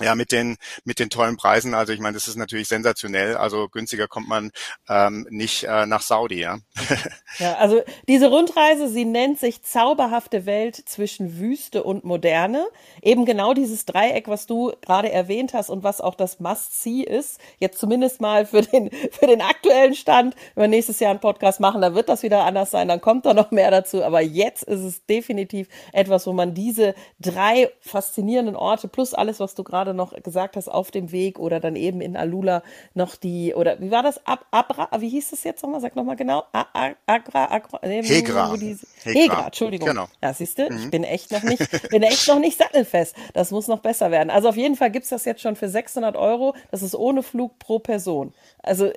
ja, 0.00 0.14
mit 0.14 0.32
den 0.32 0.56
mit 0.84 0.98
den 0.98 1.10
tollen 1.10 1.36
Preisen. 1.36 1.74
Also 1.74 1.92
ich 1.92 2.00
meine, 2.00 2.14
das 2.14 2.28
ist 2.28 2.36
natürlich 2.36 2.68
sensationell. 2.68 3.36
Also 3.36 3.68
günstiger 3.68 4.08
kommt 4.08 4.28
man 4.28 4.50
ähm, 4.88 5.26
nicht 5.30 5.64
äh, 5.64 5.86
nach 5.86 6.02
Saudi, 6.02 6.40
ja. 6.40 6.58
ja, 7.38 7.54
also 7.56 7.82
diese 8.08 8.28
Rundreise, 8.28 8.88
sie 8.88 9.04
nennt 9.04 9.38
sich 9.38 9.62
zauberhafte 9.62 10.46
Welt 10.46 10.76
zwischen 10.76 11.38
Wüste 11.38 11.84
und 11.84 12.04
Moderne. 12.04 12.66
Eben 13.02 13.24
genau 13.24 13.54
dieses 13.54 13.84
Dreieck, 13.86 14.28
was 14.28 14.46
du 14.46 14.72
gerade 14.82 15.12
erwähnt 15.12 15.54
hast 15.54 15.70
und 15.70 15.84
was 15.84 16.00
auch 16.00 16.14
das 16.14 16.40
Must-See 16.40 17.02
ist. 17.02 17.40
Jetzt 17.58 17.78
zumindest 17.78 18.20
mal 18.20 18.46
für 18.46 18.62
den 18.62 18.90
für 19.12 19.26
den 19.26 19.40
aktuellen 19.40 19.94
Stand. 19.94 20.34
Wenn 20.54 20.64
wir 20.64 20.68
nächstes 20.68 21.00
Jahr 21.00 21.10
einen 21.10 21.20
Podcast 21.20 21.60
machen, 21.60 21.80
dann 21.80 21.94
wird 21.94 22.08
das 22.08 22.22
wieder 22.22 22.44
anders 22.44 22.70
sein. 22.70 22.88
Dann 22.88 23.00
kommt 23.00 23.26
da 23.26 23.34
noch 23.34 23.50
mehr 23.50 23.70
dazu. 23.70 24.02
Aber 24.02 24.20
jetzt 24.20 24.64
ist 24.64 24.80
es 24.80 25.06
definitiv 25.06 25.68
etwas, 25.92 26.26
wo 26.26 26.32
man 26.32 26.54
diese 26.54 26.94
drei 27.20 27.70
faszinierenden 27.80 28.56
Orte 28.56 28.88
plus 28.88 29.14
alles, 29.14 29.40
was 29.40 29.54
du 29.54 29.62
gerade 29.64 29.83
gerade 29.84 29.96
noch 29.96 30.14
gesagt 30.22 30.56
hast, 30.56 30.68
auf 30.68 30.90
dem 30.90 31.12
Weg 31.12 31.38
oder 31.38 31.60
dann 31.60 31.76
eben 31.76 32.00
in 32.00 32.16
Alula 32.16 32.62
noch 32.94 33.16
die, 33.16 33.54
oder 33.54 33.80
wie 33.80 33.90
war 33.90 34.02
das? 34.02 34.26
Ab, 34.26 34.46
Abra, 34.50 34.88
wie 34.98 35.08
hieß 35.08 35.30
das 35.30 35.44
jetzt 35.44 35.62
nochmal? 35.62 35.80
Sag 35.80 35.96
nochmal 35.96 36.16
genau. 36.16 36.44
A, 36.52 36.64
A, 36.72 36.90
Agra, 37.06 37.50
Agra, 37.50 37.80
nee, 37.84 38.02
Hegra. 38.02 38.56
Die, 38.56 38.76
Hegra. 39.02 39.20
Hegra, 39.20 39.46
Entschuldigung. 39.46 39.88
Genau. 39.88 40.06
Ja, 40.22 40.32
siehst 40.32 40.58
du, 40.58 40.70
mhm. 40.70 40.78
ich 40.78 40.90
bin 40.90 41.04
echt 41.04 41.30
noch 41.32 41.42
nicht, 41.42 41.90
bin 41.90 42.02
echt 42.02 42.26
noch 42.28 42.38
nicht 42.38 42.58
sattelfest. 42.58 43.14
Das 43.34 43.50
muss 43.50 43.68
noch 43.68 43.80
besser 43.80 44.10
werden. 44.10 44.30
Also 44.30 44.48
auf 44.48 44.56
jeden 44.56 44.76
Fall 44.76 44.90
gibt 44.90 45.04
es 45.04 45.10
das 45.10 45.24
jetzt 45.24 45.42
schon 45.42 45.56
für 45.56 45.68
600 45.68 46.16
Euro. 46.16 46.54
Das 46.70 46.82
ist 46.82 46.94
ohne 46.94 47.22
Flug 47.22 47.58
pro 47.58 47.78
Person. 47.78 48.32
Also 48.62 48.86
äh, 48.86 48.94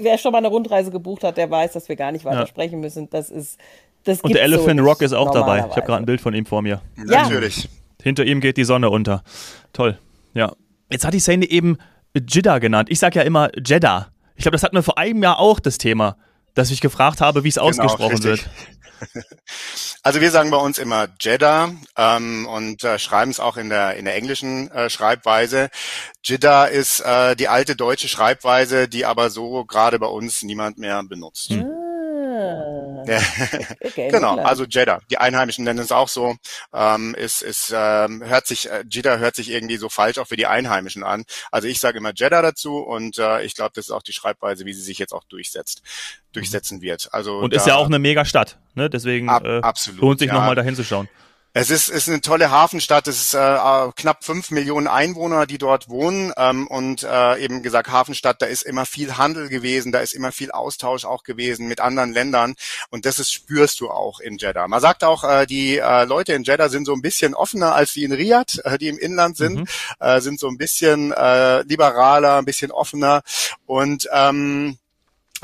wer 0.00 0.18
schon 0.18 0.32
mal 0.32 0.38
eine 0.38 0.48
Rundreise 0.48 0.90
gebucht 0.90 1.24
hat, 1.24 1.36
der 1.36 1.50
weiß, 1.50 1.72
dass 1.72 1.88
wir 1.88 1.96
gar 1.96 2.12
nicht 2.12 2.24
weiter 2.24 2.40
ja. 2.40 2.46
sprechen 2.46 2.80
müssen. 2.80 3.10
Das 3.10 3.30
ist 3.30 3.58
das 4.04 4.20
Und 4.20 4.34
der 4.34 4.42
Elephant 4.42 4.80
so 4.80 4.86
Rock 4.86 5.02
ist 5.02 5.12
auch 5.12 5.30
dabei. 5.30 5.58
Ich 5.58 5.76
habe 5.76 5.82
gerade 5.82 6.02
ein 6.02 6.06
Bild 6.06 6.20
von 6.20 6.34
ihm 6.34 6.46
vor 6.46 6.62
mir. 6.62 6.80
Ja. 6.96 7.22
Natürlich. 7.22 7.68
Hinter 8.02 8.24
ihm 8.24 8.40
geht 8.40 8.56
die 8.56 8.64
Sonne 8.64 8.90
unter. 8.90 9.22
Toll. 9.72 9.96
Ja. 10.34 10.52
Jetzt 10.90 11.04
hat 11.04 11.14
die 11.14 11.20
Szene 11.20 11.48
eben 11.48 11.78
Jeddah 12.14 12.58
genannt. 12.58 12.88
Ich 12.90 12.98
sage 12.98 13.18
ja 13.18 13.24
immer 13.24 13.50
Jeddah. 13.56 14.08
Ich 14.36 14.42
glaube, 14.42 14.54
das 14.54 14.62
hatten 14.62 14.76
wir 14.76 14.82
vor 14.82 14.98
einem 14.98 15.22
Jahr 15.22 15.38
auch 15.38 15.60
das 15.60 15.78
Thema, 15.78 16.16
dass 16.54 16.70
ich 16.70 16.80
gefragt 16.80 17.20
habe, 17.20 17.44
wie 17.44 17.48
es 17.48 17.54
genau, 17.54 17.68
ausgesprochen 17.68 18.22
richtig. 18.22 18.44
wird. 18.44 18.50
Also 20.04 20.20
wir 20.20 20.30
sagen 20.30 20.50
bei 20.50 20.56
uns 20.56 20.78
immer 20.78 21.08
Jeddah 21.20 21.70
ähm, 21.96 22.46
und 22.46 22.82
äh, 22.82 22.98
schreiben 22.98 23.30
es 23.30 23.40
auch 23.40 23.56
in 23.56 23.68
der 23.68 23.96
in 23.96 24.04
der 24.04 24.14
englischen 24.14 24.70
äh, 24.70 24.90
Schreibweise. 24.90 25.70
Jeddah 26.24 26.66
ist 26.66 27.00
äh, 27.00 27.36
die 27.36 27.48
alte 27.48 27.76
deutsche 27.76 28.08
Schreibweise, 28.08 28.88
die 28.88 29.04
aber 29.04 29.30
so 29.30 29.64
gerade 29.64 29.98
bei 29.98 30.06
uns 30.06 30.42
niemand 30.42 30.78
mehr 30.78 31.02
benutzt. 31.04 31.50
Mhm. 31.50 31.81
Ja. 33.06 33.20
Okay, 33.84 34.08
genau, 34.10 34.36
also 34.38 34.64
Jeddah. 34.64 35.00
Die 35.10 35.18
Einheimischen 35.18 35.64
nennen 35.64 35.80
es 35.80 35.92
auch 35.92 36.08
so. 36.08 36.36
Ähm, 36.72 37.14
ist, 37.14 37.42
ist, 37.42 37.72
ähm, 37.74 38.22
hört 38.24 38.46
sich, 38.46 38.70
äh, 38.70 38.84
Jeddah 38.88 39.18
hört 39.18 39.36
sich 39.36 39.50
irgendwie 39.50 39.76
so 39.76 39.88
falsch 39.88 40.18
auch 40.18 40.26
für 40.26 40.36
die 40.36 40.46
Einheimischen 40.46 41.04
an. 41.04 41.24
Also 41.50 41.68
ich 41.68 41.80
sage 41.80 41.98
immer 41.98 42.12
Jeddah 42.14 42.42
dazu 42.42 42.78
und 42.78 43.18
äh, 43.18 43.42
ich 43.42 43.54
glaube, 43.54 43.72
das 43.74 43.86
ist 43.86 43.90
auch 43.90 44.02
die 44.02 44.12
Schreibweise, 44.12 44.64
wie 44.64 44.72
sie 44.72 44.82
sich 44.82 44.98
jetzt 44.98 45.12
auch 45.12 45.24
durchsetzt, 45.24 45.82
durchsetzen 46.32 46.80
wird. 46.80 47.08
Also 47.12 47.38
und 47.38 47.52
ist 47.52 47.66
ja 47.66 47.76
auch 47.76 47.86
eine 47.86 47.98
Megastadt, 47.98 48.58
ne? 48.74 48.88
Deswegen 48.88 49.28
ab, 49.28 49.44
äh, 49.44 49.60
lohnt 49.96 50.18
sich 50.18 50.28
ja. 50.28 50.34
nochmal 50.34 50.54
dahin 50.54 50.74
zu 50.74 50.84
schauen. 50.84 51.08
Es 51.54 51.68
ist, 51.68 51.90
ist 51.90 52.08
eine 52.08 52.22
tolle 52.22 52.50
Hafenstadt. 52.50 53.06
Es 53.08 53.20
ist 53.20 53.34
äh, 53.34 53.38
knapp 53.96 54.24
fünf 54.24 54.50
Millionen 54.50 54.88
Einwohner, 54.88 55.44
die 55.44 55.58
dort 55.58 55.90
wohnen. 55.90 56.32
Ähm, 56.38 56.66
und 56.66 57.02
äh, 57.02 57.44
eben 57.44 57.62
gesagt, 57.62 57.90
Hafenstadt, 57.90 58.40
da 58.40 58.46
ist 58.46 58.62
immer 58.62 58.86
viel 58.86 59.18
Handel 59.18 59.50
gewesen, 59.50 59.92
da 59.92 60.00
ist 60.00 60.14
immer 60.14 60.32
viel 60.32 60.50
Austausch 60.50 61.04
auch 61.04 61.24
gewesen 61.24 61.68
mit 61.68 61.80
anderen 61.80 62.12
Ländern. 62.12 62.54
Und 62.88 63.04
das 63.04 63.18
ist, 63.18 63.30
spürst 63.32 63.80
du 63.80 63.90
auch 63.90 64.18
in 64.18 64.38
Jeddah. 64.38 64.66
Man 64.66 64.80
sagt 64.80 65.04
auch, 65.04 65.24
äh, 65.24 65.44
die 65.44 65.76
äh, 65.76 66.04
Leute 66.04 66.32
in 66.32 66.44
Jeddah 66.44 66.70
sind 66.70 66.86
so 66.86 66.94
ein 66.94 67.02
bisschen 67.02 67.34
offener 67.34 67.74
als 67.74 67.92
die 67.92 68.04
in 68.04 68.12
Riyadh, 68.12 68.58
äh, 68.64 68.78
die 68.78 68.88
im 68.88 68.96
Inland 68.96 69.36
sind, 69.36 69.58
mhm. 69.58 69.66
äh, 70.00 70.22
sind 70.22 70.40
so 70.40 70.48
ein 70.48 70.56
bisschen 70.56 71.12
äh, 71.12 71.62
liberaler, 71.64 72.38
ein 72.38 72.46
bisschen 72.46 72.70
offener. 72.70 73.20
Und 73.66 74.08
ähm, 74.10 74.78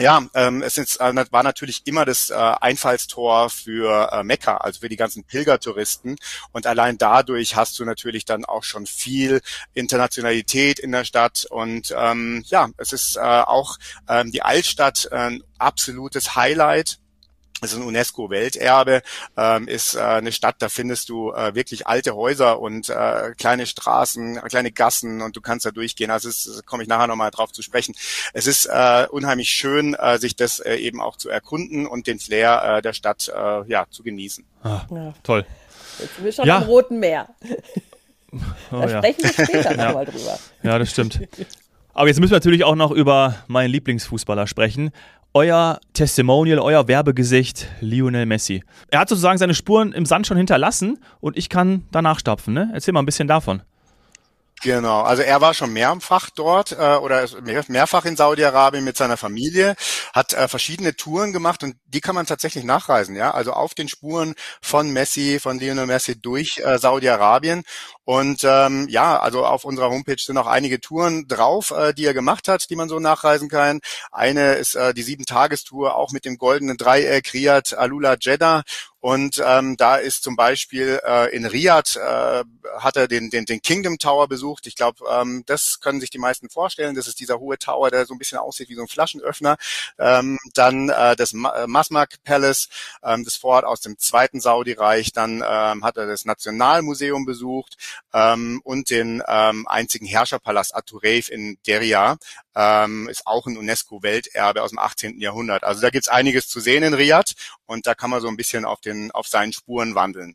ja, 0.00 0.22
ähm, 0.34 0.62
es 0.62 0.78
ist, 0.78 1.00
äh, 1.00 1.14
war 1.30 1.42
natürlich 1.42 1.86
immer 1.86 2.04
das 2.04 2.30
äh, 2.30 2.34
Einfallstor 2.34 3.50
für 3.50 4.10
äh, 4.12 4.22
Mekka, 4.22 4.58
also 4.58 4.80
für 4.80 4.88
die 4.88 4.96
ganzen 4.96 5.24
Pilgertouristen. 5.24 6.16
Und 6.52 6.66
allein 6.66 6.98
dadurch 6.98 7.56
hast 7.56 7.78
du 7.78 7.84
natürlich 7.84 8.24
dann 8.24 8.44
auch 8.44 8.62
schon 8.62 8.86
viel 8.86 9.40
Internationalität 9.74 10.78
in 10.78 10.92
der 10.92 11.04
Stadt. 11.04 11.46
Und 11.50 11.94
ähm, 11.96 12.44
ja, 12.46 12.68
es 12.76 12.92
ist 12.92 13.16
äh, 13.16 13.20
auch 13.20 13.78
ähm, 14.08 14.30
die 14.30 14.42
Altstadt 14.42 15.10
ein 15.10 15.42
absolutes 15.58 16.36
Highlight 16.36 16.98
ist 17.62 17.74
ein 17.74 17.82
UNESCO-Welterbe, 17.82 19.02
ähm, 19.36 19.68
ist 19.68 19.94
äh, 19.94 20.00
eine 20.00 20.32
Stadt, 20.32 20.56
da 20.60 20.68
findest 20.68 21.08
du 21.08 21.32
äh, 21.32 21.54
wirklich 21.54 21.86
alte 21.86 22.14
Häuser 22.14 22.60
und 22.60 22.88
äh, 22.88 23.32
kleine 23.36 23.66
Straßen, 23.66 24.40
kleine 24.48 24.70
Gassen 24.72 25.22
und 25.22 25.36
du 25.36 25.40
kannst 25.40 25.66
da 25.66 25.70
durchgehen. 25.70 26.10
Also 26.10 26.28
es 26.28 26.62
komme 26.66 26.82
ich 26.82 26.88
nachher 26.88 27.06
nochmal 27.06 27.30
drauf 27.30 27.52
zu 27.52 27.62
sprechen. 27.62 27.94
Es 28.32 28.46
ist 28.46 28.66
äh, 28.66 29.06
unheimlich 29.10 29.50
schön, 29.50 29.94
äh, 29.94 30.18
sich 30.18 30.36
das 30.36 30.60
äh, 30.60 30.76
eben 30.76 31.00
auch 31.00 31.16
zu 31.16 31.28
erkunden 31.28 31.86
und 31.86 32.06
den 32.06 32.18
Flair 32.18 32.78
äh, 32.78 32.82
der 32.82 32.92
Stadt 32.92 33.28
äh, 33.28 33.68
ja, 33.68 33.86
zu 33.90 34.02
genießen. 34.02 34.44
Ah, 34.62 34.82
ja. 34.90 35.14
Toll. 35.22 35.44
Jetzt 35.98 36.14
sind 36.14 36.24
wir 36.24 36.32
schon 36.32 36.46
ja. 36.46 36.58
am 36.58 36.64
Roten 36.64 36.98
Meer. 36.98 37.28
Oh, 38.70 38.82
da 38.82 38.98
sprechen 38.98 39.22
wir 39.22 39.32
später 39.32 39.74
ja. 39.76 39.86
nochmal 39.86 40.04
drüber. 40.04 40.38
Ja, 40.62 40.78
das 40.78 40.90
stimmt. 40.90 41.18
Aber 41.94 42.08
jetzt 42.08 42.20
müssen 42.20 42.30
wir 42.30 42.36
natürlich 42.36 42.62
auch 42.62 42.74
noch 42.74 42.90
über 42.90 43.36
meinen 43.46 43.70
Lieblingsfußballer 43.70 44.46
sprechen. 44.46 44.90
Euer 45.34 45.78
Testimonial, 45.92 46.58
euer 46.58 46.88
Werbegesicht, 46.88 47.68
Lionel 47.80 48.26
Messi. 48.26 48.62
Er 48.90 49.00
hat 49.00 49.08
sozusagen 49.08 49.38
seine 49.38 49.54
Spuren 49.54 49.92
im 49.92 50.06
Sand 50.06 50.26
schon 50.26 50.36
hinterlassen 50.36 50.98
und 51.20 51.36
ich 51.36 51.48
kann 51.48 51.84
danach 51.90 52.18
stapfen. 52.18 52.54
Ne? 52.54 52.70
Erzähl 52.72 52.92
mal 52.92 53.00
ein 53.00 53.06
bisschen 53.06 53.28
davon. 53.28 53.62
Genau, 54.60 55.02
also 55.02 55.22
er 55.22 55.40
war 55.40 55.54
schon 55.54 55.72
mehrfach 55.72 56.30
dort 56.30 56.72
äh, 56.72 56.96
oder 56.96 57.24
mehrfach 57.68 58.04
in 58.04 58.16
Saudi-Arabien 58.16 58.82
mit 58.82 58.96
seiner 58.96 59.16
Familie, 59.16 59.76
hat 60.12 60.32
äh, 60.32 60.48
verschiedene 60.48 60.96
Touren 60.96 61.32
gemacht 61.32 61.62
und 61.62 61.76
die 61.86 62.00
kann 62.00 62.16
man 62.16 62.26
tatsächlich 62.26 62.64
nachreisen, 62.64 63.14
ja, 63.14 63.30
also 63.30 63.52
auf 63.52 63.74
den 63.74 63.88
Spuren 63.88 64.34
von 64.60 64.90
Messi, 64.90 65.38
von 65.40 65.60
Lionel 65.60 65.86
Messi 65.86 66.20
durch 66.20 66.58
äh, 66.58 66.78
Saudi-Arabien 66.78 67.62
und 68.04 68.42
ähm, 68.42 68.86
ja, 68.88 69.20
also 69.20 69.44
auf 69.44 69.64
unserer 69.64 69.90
Homepage 69.90 70.16
sind 70.18 70.38
auch 70.38 70.46
einige 70.46 70.80
Touren 70.80 71.28
drauf, 71.28 71.70
äh, 71.70 71.92
die 71.92 72.06
er 72.06 72.14
gemacht 72.14 72.48
hat, 72.48 72.68
die 72.70 72.76
man 72.76 72.88
so 72.88 72.98
nachreisen 72.98 73.48
kann. 73.48 73.80
Eine 74.10 74.54
ist 74.54 74.74
äh, 74.74 74.94
die 74.94 75.02
Sieben-Tagestour, 75.02 75.94
auch 75.94 76.10
mit 76.10 76.24
dem 76.24 76.38
goldenen 76.38 76.78
Dreieck 76.78 77.32
Riyadh, 77.34 77.76
Alula, 77.76 78.16
Jeddah. 78.18 78.62
Und 79.00 79.42
ähm, 79.44 79.76
da 79.76 79.96
ist 79.96 80.24
zum 80.24 80.34
Beispiel 80.34 81.00
äh, 81.06 81.34
in 81.34 81.46
Riyadh 81.46 81.96
äh, 81.96 82.44
hat 82.78 82.96
er 82.96 83.06
den, 83.06 83.30
den, 83.30 83.44
den 83.44 83.62
Kingdom 83.62 83.98
Tower 83.98 84.26
besucht. 84.28 84.66
Ich 84.66 84.74
glaube, 84.74 85.04
ähm, 85.10 85.44
das 85.46 85.80
können 85.80 86.00
sich 86.00 86.10
die 86.10 86.18
meisten 86.18 86.48
vorstellen. 86.48 86.96
Das 86.96 87.06
ist 87.06 87.20
dieser 87.20 87.38
hohe 87.38 87.58
Tower, 87.58 87.90
der 87.90 88.06
so 88.06 88.14
ein 88.14 88.18
bisschen 88.18 88.38
aussieht 88.38 88.68
wie 88.68 88.74
so 88.74 88.82
ein 88.82 88.88
Flaschenöffner. 88.88 89.56
Ähm, 89.98 90.38
dann 90.54 90.88
äh, 90.88 91.14
das 91.14 91.32
äh, 91.32 91.66
Masmak 91.66 92.22
Palace, 92.24 92.68
ähm, 93.02 93.24
das 93.24 93.36
Fort 93.36 93.64
aus 93.64 93.80
dem 93.80 93.98
zweiten 93.98 94.40
Saudi-Reich. 94.40 95.12
Dann 95.12 95.44
ähm, 95.46 95.84
hat 95.84 95.96
er 95.96 96.06
das 96.06 96.24
Nationalmuseum 96.24 97.24
besucht 97.24 97.76
ähm, 98.12 98.60
und 98.64 98.90
den 98.90 99.22
ähm, 99.28 99.66
einzigen 99.68 100.06
Herrscherpalast 100.06 100.74
Atureif 100.74 101.28
in 101.28 101.58
Deria 101.66 102.18
ähm, 102.58 103.08
ist 103.08 103.24
auch 103.24 103.46
ein 103.46 103.56
UNESCO-Welterbe 103.56 104.62
aus 104.62 104.70
dem 104.70 104.80
18. 104.80 105.20
Jahrhundert. 105.20 105.62
Also 105.62 105.80
da 105.80 105.90
gibt's 105.90 106.08
einiges 106.08 106.48
zu 106.48 106.58
sehen 106.58 106.82
in 106.82 106.92
Riyadh 106.92 107.34
und 107.66 107.86
da 107.86 107.94
kann 107.94 108.10
man 108.10 108.20
so 108.20 108.26
ein 108.26 108.36
bisschen 108.36 108.64
auf 108.64 108.80
den 108.80 109.12
auf 109.12 109.28
seinen 109.28 109.52
Spuren 109.52 109.94
wandeln. 109.94 110.34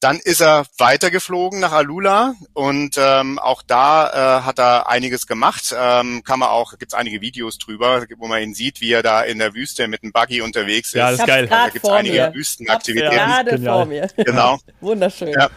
Dann 0.00 0.18
ist 0.18 0.42
er 0.42 0.66
weitergeflogen 0.76 1.60
nach 1.60 1.72
Alula 1.72 2.34
und 2.52 2.96
ähm, 2.98 3.38
auch 3.38 3.62
da 3.62 4.40
äh, 4.40 4.42
hat 4.42 4.58
er 4.58 4.88
einiges 4.88 5.26
gemacht. 5.26 5.74
Ähm, 5.76 6.22
kann 6.24 6.40
man 6.40 6.50
auch, 6.50 6.76
gibt's 6.78 6.92
einige 6.92 7.22
Videos 7.22 7.58
drüber, 7.58 8.04
wo 8.18 8.26
man 8.26 8.42
ihn 8.42 8.54
sieht, 8.54 8.82
wie 8.82 8.92
er 8.92 9.02
da 9.02 9.22
in 9.22 9.38
der 9.38 9.54
Wüste 9.54 9.88
mit 9.88 10.02
einem 10.02 10.12
Buggy 10.12 10.42
unterwegs 10.42 10.88
ist. 10.88 10.94
Ja, 10.94 11.10
das 11.10 11.20
ist 11.20 11.26
geil. 11.26 11.46
Da 11.46 11.68
gibt's 11.70 11.88
einige 11.88 12.14
mir. 12.16 12.34
Wüstenaktivitäten. 12.34 13.16
Gerade 13.16 13.58
vor 13.58 13.84
mir. 13.86 14.08
Genau. 14.24 14.58
Wunderschön. 14.80 15.32
Ja. 15.32 15.48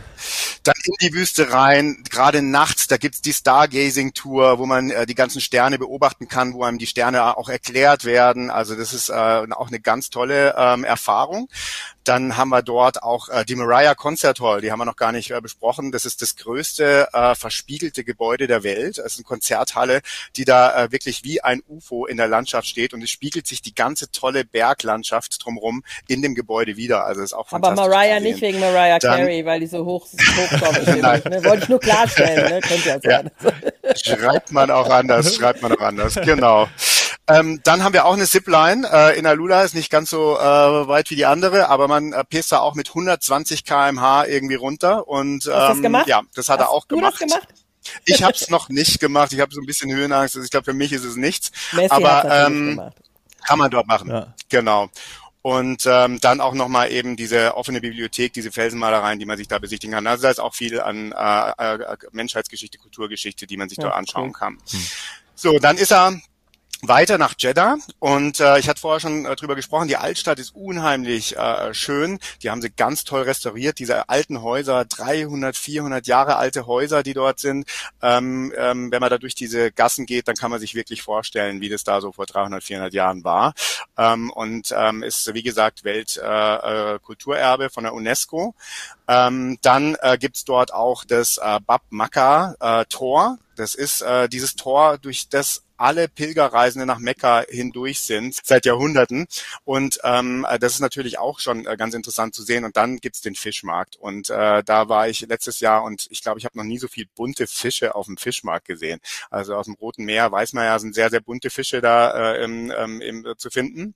Dann 0.63 0.75
in 0.85 1.07
die 1.07 1.13
Wüste 1.13 1.51
rein, 1.51 2.03
gerade 2.09 2.41
nachts, 2.41 2.87
da 2.87 2.97
gibt's 2.97 3.21
die 3.21 3.33
Stargazing-Tour, 3.33 4.59
wo 4.59 4.65
man 4.65 4.89
äh, 4.89 5.05
die 5.05 5.15
ganzen 5.15 5.41
Sterne 5.41 5.77
beobachten 5.77 6.27
kann, 6.27 6.53
wo 6.53 6.63
einem 6.63 6.77
die 6.77 6.87
Sterne 6.87 7.37
auch 7.37 7.49
erklärt 7.49 8.05
werden. 8.05 8.49
Also 8.49 8.75
das 8.75 8.93
ist 8.93 9.09
äh, 9.09 9.13
auch 9.13 9.67
eine 9.67 9.79
ganz 9.79 10.09
tolle 10.09 10.55
ähm, 10.57 10.83
Erfahrung. 10.83 11.49
Dann 12.07 12.37
haben 12.37 12.49
wir 12.49 12.61
dort 12.61 13.03
auch 13.03 13.29
äh, 13.29 13.43
die 13.43 13.55
Mariah 13.55 13.95
Concert 13.95 14.39
Hall, 14.39 14.61
die 14.61 14.71
haben 14.71 14.79
wir 14.79 14.85
noch 14.85 14.95
gar 14.95 15.11
nicht 15.11 15.31
äh, 15.31 15.41
besprochen. 15.41 15.91
Das 15.91 16.05
ist 16.05 16.21
das 16.21 16.35
größte 16.37 17.09
äh, 17.11 17.35
verspiegelte 17.35 18.03
Gebäude 18.03 18.47
der 18.47 18.63
Welt. 18.63 18.97
Es 18.97 19.13
ist 19.13 19.17
eine 19.17 19.25
Konzerthalle, 19.25 20.01
die 20.35 20.45
da 20.45 20.85
äh, 20.85 20.91
wirklich 20.91 21.23
wie 21.23 21.41
ein 21.41 21.61
UFO 21.67 22.05
in 22.05 22.17
der 22.17 22.27
Landschaft 22.27 22.67
steht 22.67 22.93
und 22.93 23.01
es 23.01 23.09
spiegelt 23.09 23.45
sich 23.45 23.61
die 23.61 23.75
ganze 23.75 24.09
tolle 24.11 24.45
Berglandschaft 24.45 25.43
drumherum 25.43 25.83
in 26.07 26.21
dem 26.21 26.33
Gebäude 26.33 26.77
wieder. 26.77 27.05
Also 27.05 27.21
ist 27.21 27.33
auch 27.33 27.49
fantastisch. 27.49 27.79
Aber 27.79 27.89
Mariah 27.89 28.19
nicht 28.19 28.41
wegen 28.41 28.59
Mariah 28.59 28.99
Dann, 28.99 29.19
Carey, 29.19 29.45
weil 29.45 29.59
die 29.59 29.67
so 29.67 29.85
hoch, 29.85 30.07
hochkommt. 30.07 30.87
ne? 31.25 31.43
Wollte 31.43 31.63
ich 31.63 31.69
nur 31.69 31.79
klarstellen, 31.79 32.49
ne? 32.49 32.61
könnte 32.61 32.87
ja 32.87 32.99
sein. 33.01 33.31
Ja. 33.83 33.95
Schreibt 33.95 34.51
man 34.51 34.71
auch 34.71 34.89
anders, 34.89 35.35
schreibt 35.35 35.61
man 35.61 35.73
auch 35.73 35.81
anders, 35.81 36.15
genau. 36.15 36.67
Ähm, 37.29 37.59
dann 37.63 37.83
haben 37.83 37.93
wir 37.93 38.05
auch 38.05 38.13
eine 38.13 38.25
Zipline 38.25 38.87
äh, 38.89 39.19
in 39.19 39.25
Alula, 39.25 39.63
ist 39.63 39.75
nicht 39.75 39.89
ganz 39.89 40.09
so 40.09 40.37
äh, 40.37 40.41
weit 40.87 41.09
wie 41.09 41.15
die 41.15 41.25
andere, 41.25 41.67
aber 41.67 41.89
man 41.89 42.13
äh, 42.13 42.23
pisst 42.23 42.53
da 42.53 42.59
auch 42.59 42.73
mit 42.73 42.89
120 42.89 43.65
kmh 43.65 44.25
irgendwie 44.25 44.55
runter. 44.55 45.07
Und 45.07 45.45
ähm, 45.45 45.53
Hast 45.53 45.69
das 45.69 45.81
gemacht? 45.81 46.07
ja, 46.07 46.21
das 46.35 46.47
hat 46.47 46.59
Hast 46.59 46.67
er 46.67 46.69
auch 46.71 46.87
gemacht. 46.87 47.15
Du 47.19 47.25
das 47.25 47.33
gemacht? 47.33 47.53
Ich 48.05 48.23
habe 48.23 48.33
es 48.33 48.49
noch 48.49 48.69
nicht 48.69 48.99
gemacht. 48.99 49.33
Ich 49.33 49.39
habe 49.39 49.53
so 49.53 49.61
ein 49.61 49.65
bisschen 49.65 49.93
Höhenangst. 49.93 50.35
Also 50.35 50.45
ich 50.45 50.51
glaube, 50.51 50.65
für 50.65 50.73
mich 50.73 50.91
ist 50.93 51.03
es 51.03 51.15
nichts. 51.15 51.51
Messi 51.73 51.89
aber 51.89 52.25
ähm, 52.47 52.81
kann 53.45 53.59
man 53.59 53.71
dort 53.71 53.87
machen. 53.87 54.09
Ja. 54.09 54.33
Genau. 54.49 54.89
Und 55.41 55.85
ähm, 55.85 56.19
dann 56.19 56.41
auch 56.41 56.53
nochmal 56.53 56.91
eben 56.91 57.15
diese 57.15 57.55
offene 57.55 57.79
Bibliothek, 57.79 58.33
diese 58.33 58.51
Felsenmalereien, 58.51 59.19
die 59.19 59.25
man 59.25 59.37
sich 59.37 59.47
da 59.47 59.59
besichtigen 59.59 59.93
kann. 59.93 60.07
Also 60.07 60.23
da 60.23 60.29
ist 60.29 60.39
auch 60.39 60.53
viel 60.53 60.81
an 60.81 61.13
äh, 61.13 61.75
äh, 61.75 61.97
Menschheitsgeschichte, 62.11 62.77
Kulturgeschichte, 62.77 63.47
die 63.47 63.55
man 63.55 63.69
sich 63.69 63.77
ja, 63.77 63.85
dort 63.85 63.95
anschauen 63.95 64.27
cool. 64.27 64.33
kann. 64.33 64.57
Hm. 64.69 64.85
So, 65.35 65.59
dann 65.59 65.77
ist 65.77 65.91
er 65.91 66.19
weiter 66.83 67.17
nach 67.17 67.33
Jeddah 67.37 67.77
und 67.99 68.39
äh, 68.39 68.59
ich 68.59 68.69
hatte 68.69 68.79
vorher 68.79 68.99
schon 68.99 69.25
äh, 69.25 69.35
drüber 69.35 69.55
gesprochen, 69.55 69.87
die 69.87 69.97
Altstadt 69.97 70.37
ist 70.37 70.53
unheimlich 70.55 71.35
äh, 71.35 71.73
schön. 71.73 72.19
Die 72.43 72.49
haben 72.49 72.61
sie 72.61 72.69
ganz 72.69 73.03
toll 73.03 73.23
restauriert, 73.23 73.79
diese 73.79 74.09
alten 74.09 74.41
Häuser, 74.41 74.85
300, 74.85 75.55
400 75.55 76.05
Jahre 76.05 76.35
alte 76.35 76.67
Häuser, 76.67 77.01
die 77.01 77.13
dort 77.13 77.39
sind. 77.39 77.67
Ähm, 78.01 78.53
ähm, 78.55 78.91
wenn 78.91 79.01
man 79.01 79.09
da 79.09 79.17
durch 79.17 79.33
diese 79.33 79.71
Gassen 79.71 80.05
geht, 80.05 80.27
dann 80.27 80.35
kann 80.35 80.51
man 80.51 80.59
sich 80.59 80.75
wirklich 80.75 81.01
vorstellen, 81.01 81.61
wie 81.61 81.69
das 81.69 81.83
da 81.83 81.99
so 81.99 82.11
vor 82.11 82.27
300, 82.27 82.63
400 82.63 82.93
Jahren 82.93 83.23
war. 83.23 83.53
Ähm, 83.97 84.29
und 84.29 84.73
ähm, 84.77 85.01
ist, 85.01 85.33
wie 85.33 85.43
gesagt, 85.43 85.83
Weltkulturerbe 85.83 87.63
äh, 87.63 87.67
äh, 87.67 87.69
von 87.69 87.83
der 87.83 87.93
UNESCO. 87.93 88.53
Ähm, 89.07 89.57
dann 89.61 89.95
äh, 90.01 90.17
gibt's 90.19 90.45
dort 90.45 90.73
auch 90.73 91.05
das 91.05 91.37
äh, 91.37 91.59
Bab 91.65 91.81
Makkah 91.89 92.55
äh, 92.59 92.85
Tor. 92.85 93.39
Das 93.55 93.73
ist 93.73 94.01
äh, 94.01 94.29
dieses 94.29 94.55
Tor, 94.55 94.97
durch 94.99 95.29
das 95.29 95.63
alle 95.77 96.07
Pilgerreisende 96.07 96.85
nach 96.85 96.99
Mekka 96.99 97.43
hindurch 97.47 98.01
sind 98.01 98.35
seit 98.43 98.65
Jahrhunderten. 98.65 99.27
Und 99.63 99.99
ähm, 100.03 100.45
das 100.59 100.73
ist 100.73 100.79
natürlich 100.79 101.19
auch 101.19 101.39
schon 101.39 101.65
äh, 101.65 101.77
ganz 101.77 101.93
interessant 101.93 102.35
zu 102.35 102.43
sehen. 102.43 102.65
Und 102.65 102.77
dann 102.77 102.97
gibt's 102.97 103.21
den 103.21 103.35
Fischmarkt. 103.35 103.95
Und 103.95 104.29
äh, 104.29 104.63
da 104.63 104.89
war 104.89 105.07
ich 105.07 105.21
letztes 105.21 105.59
Jahr 105.59 105.83
und 105.83 106.07
ich 106.09 106.21
glaube, 106.21 106.39
ich 106.39 106.45
habe 106.45 106.57
noch 106.57 106.63
nie 106.63 106.79
so 106.79 106.87
viel 106.87 107.07
bunte 107.15 107.47
Fische 107.47 107.95
auf 107.95 108.07
dem 108.07 108.17
Fischmarkt 108.17 108.67
gesehen. 108.67 108.99
Also 109.29 109.55
aus 109.55 109.65
dem 109.65 109.75
Roten 109.75 110.05
Meer 110.05 110.31
weiß 110.31 110.53
man 110.53 110.65
ja, 110.65 110.79
sind 110.79 110.95
sehr, 110.95 111.09
sehr 111.09 111.21
bunte 111.21 111.49
Fische 111.49 111.81
da 111.81 112.33
äh, 112.33 112.43
im, 112.43 112.71
ähm, 112.75 113.01
im, 113.01 113.33
zu 113.37 113.49
finden 113.49 113.95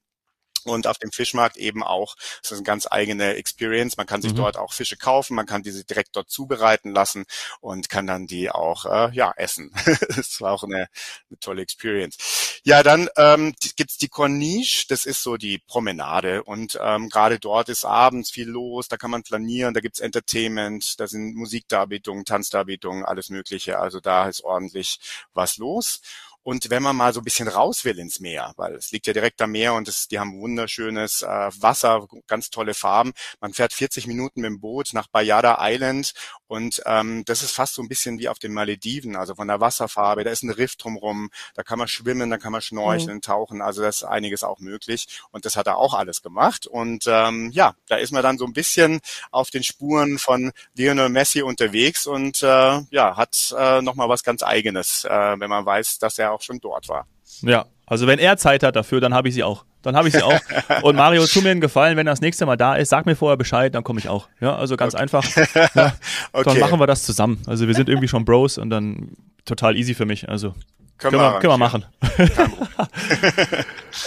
und 0.66 0.88
auf 0.88 0.98
dem 0.98 1.12
Fischmarkt 1.12 1.58
eben 1.58 1.84
auch. 1.84 2.16
Das 2.42 2.52
ist 2.52 2.58
eine 2.58 2.64
ganz 2.64 2.88
eigene 2.90 3.36
Experience. 3.36 3.98
Man 3.98 4.08
kann 4.08 4.22
sich 4.22 4.34
mhm. 4.34 4.38
dort 4.38 4.58
auch 4.58 4.74
Fische 4.74 4.98
kaufen, 4.98 5.36
man 5.36 5.46
kann 5.46 5.64
diese 5.64 5.84
direkt 5.84 6.16
dort 6.16 6.30
zubereiten 6.30 6.92
lassen 6.92 7.26
und 7.60 7.90
kann 7.90 8.08
dann 8.08 8.28
die 8.28 8.50
auch 8.50 8.86
äh, 8.86 9.14
ja 9.14 9.34
essen. 9.36 9.74
das 10.16 10.42
war 10.42 10.54
auch 10.54 10.64
eine, 10.64 10.88
eine 11.30 11.40
tolle 11.40 11.62
Experience. 11.62 12.62
Ja, 12.64 12.84
dann 12.84 13.10
ähm, 13.18 13.56
gibt's 13.76 13.98
die 13.98 14.08
Corniche. 14.08 14.86
Das 14.88 15.06
ist 15.06 15.24
so 15.24 15.38
die 15.38 15.58
Promenade 15.58 16.44
und 16.44 16.78
ähm, 16.82 17.10
gerade 17.10 17.40
dort 17.40 17.70
ist 17.70 17.86
abends 17.86 18.30
viel 18.30 18.48
los. 18.48 18.88
Da 18.88 18.98
kann 18.98 19.12
man 19.12 19.24
planieren. 19.24 19.74
Da 19.74 19.80
gibt's 19.80 20.00
Entertainment, 20.00 21.00
da 21.00 21.08
sind 21.08 21.36
Musikdarbietungen, 21.36 22.26
Tanzdarbietungen, 22.26 23.04
alles 23.04 23.30
Mögliche. 23.30 23.80
Also 23.80 24.00
da 24.00 24.28
ist 24.28 24.44
ordentlich 24.44 25.00
was 25.34 25.58
los. 25.58 26.02
Und 26.44 26.70
wenn 26.70 26.82
man 26.82 26.96
mal 26.96 27.14
so 27.14 27.22
ein 27.22 27.24
bisschen 27.24 27.48
raus 27.48 27.86
will 27.86 28.00
ins 28.00 28.20
Meer, 28.20 28.54
weil 28.58 28.76
es 28.76 28.92
liegt 28.92 29.08
ja 29.08 29.14
direkt 29.14 29.42
am 29.42 29.52
Meer 29.52 29.74
und 29.76 29.88
es, 29.88 30.08
die 30.08 30.20
haben 30.20 30.40
wunderschönes 30.40 31.22
äh, 31.22 31.28
Wasser, 31.28 32.08
ganz 32.28 32.50
tolle 32.50 32.74
Farben. 32.74 33.14
Man 33.40 33.54
fährt 33.54 33.74
40 33.74 34.08
Minuten 34.08 34.42
mit 34.42 34.50
dem 34.50 34.60
Boot 34.60 34.94
nach 34.94 35.08
Bayada 35.08 35.58
Island 35.62 36.14
und 36.48 36.82
ähm, 36.86 37.24
das 37.26 37.44
ist 37.44 37.52
fast 37.52 37.76
so 37.76 37.82
ein 37.82 37.88
bisschen 37.88 38.20
wie 38.20 38.28
auf 38.28 38.40
den 38.40 38.54
Malediven, 38.54 39.16
also 39.16 39.36
von 39.36 39.48
der 39.48 39.62
Wasserfarbe. 39.62 40.24
Da 40.24 40.32
ist 40.32 40.44
ein 40.44 40.50
Riff 40.50 40.76
drumrum, 40.76 41.30
da 41.56 41.64
kann 41.64 41.80
man 41.80 41.88
schwimmen, 41.88 42.30
da 42.30 42.38
kann 42.38 42.52
man 42.52 42.62
schnorcheln, 42.62 43.18
mhm. 43.18 43.22
tauchen. 43.22 43.62
Also 43.62 43.82
das 43.82 43.98
ist 43.98 44.04
einiges 44.04 44.44
auch 44.44 44.60
möglich. 44.60 45.08
Und 45.32 45.46
das 45.46 45.56
hat 45.56 45.68
er 45.68 45.78
auch 45.78 45.94
alles 45.94 46.22
gemacht. 46.22 46.68
Und 46.68 47.06
ähm, 47.08 47.52
ja, 47.54 47.76
da 47.88 47.96
ist 47.96 48.12
man 48.12 48.24
dann 48.24 48.38
so 48.38 48.46
ein 48.46 48.54
bisschen 48.54 49.00
auf 49.32 49.50
den 49.50 49.64
Spuren 49.64 50.18
von 50.18 50.52
Lionel 50.76 51.10
Messi 51.10 51.42
unterwegs 51.42 52.06
und 52.06 52.44
äh, 52.44 52.82
ja, 52.90 53.16
hat 53.16 53.56
äh, 53.58 53.82
nochmal 53.82 54.10
was 54.10 54.24
ganz 54.24 54.44
Eigenes, 54.44 55.06
äh, 55.06 55.40
wenn 55.40 55.50
man 55.50 55.66
weiß, 55.66 56.00
dass 56.00 56.18
er 56.18 56.31
auch 56.32 56.42
schon 56.42 56.60
dort 56.60 56.90
war. 56.90 57.06
Ja, 57.42 57.66
also 57.86 58.08
wenn 58.08 58.20
er 58.20 58.38
Zeit 58.38 58.64
hat 58.64 58.76
dafür, 58.76 59.02
dann 59.02 59.14
habe 59.14 59.28
ich 59.28 59.34
sie 59.34 59.44
auch. 59.44 59.66
Dann 59.82 59.96
habe 59.96 60.08
ich 60.08 60.14
sie 60.14 60.24
auch. 60.24 60.40
Und 60.84 60.96
Mario, 60.96 61.26
tu 61.26 61.42
mir 61.42 61.52
einen 61.52 61.62
Gefallen, 61.62 61.98
wenn 61.98 62.08
er 62.08 62.14
das 62.14 62.22
nächste 62.22 62.46
Mal 62.46 62.56
da 62.56 62.76
ist, 62.76 62.90
sag 62.90 63.06
mir 63.06 63.16
vorher 63.16 63.38
Bescheid, 63.38 63.74
dann 63.76 63.84
komme 63.84 64.00
ich 64.00 64.10
auch. 64.10 64.30
Ja, 64.40 64.56
also 64.56 64.78
ganz 64.78 64.94
okay. 64.94 65.04
einfach. 65.04 65.26
Ja, 65.76 65.94
okay. 66.34 66.44
Dann 66.46 66.60
machen 66.60 66.80
wir 66.80 66.88
das 66.88 67.04
zusammen. 67.04 67.42
Also 67.48 67.68
wir 67.68 67.76
sind 67.76 67.90
irgendwie 67.90 68.08
schon 68.08 68.26
Bros 68.26 68.58
und 68.58 68.70
dann 68.70 69.16
total 69.46 69.76
easy 69.76 69.94
für 69.94 70.06
mich. 70.06 70.30
Also 70.30 70.54
können, 70.98 71.18
können 71.18 71.34
wir, 71.34 71.40
können 71.40 71.54
wir 71.54 71.58
machen. 71.58 71.86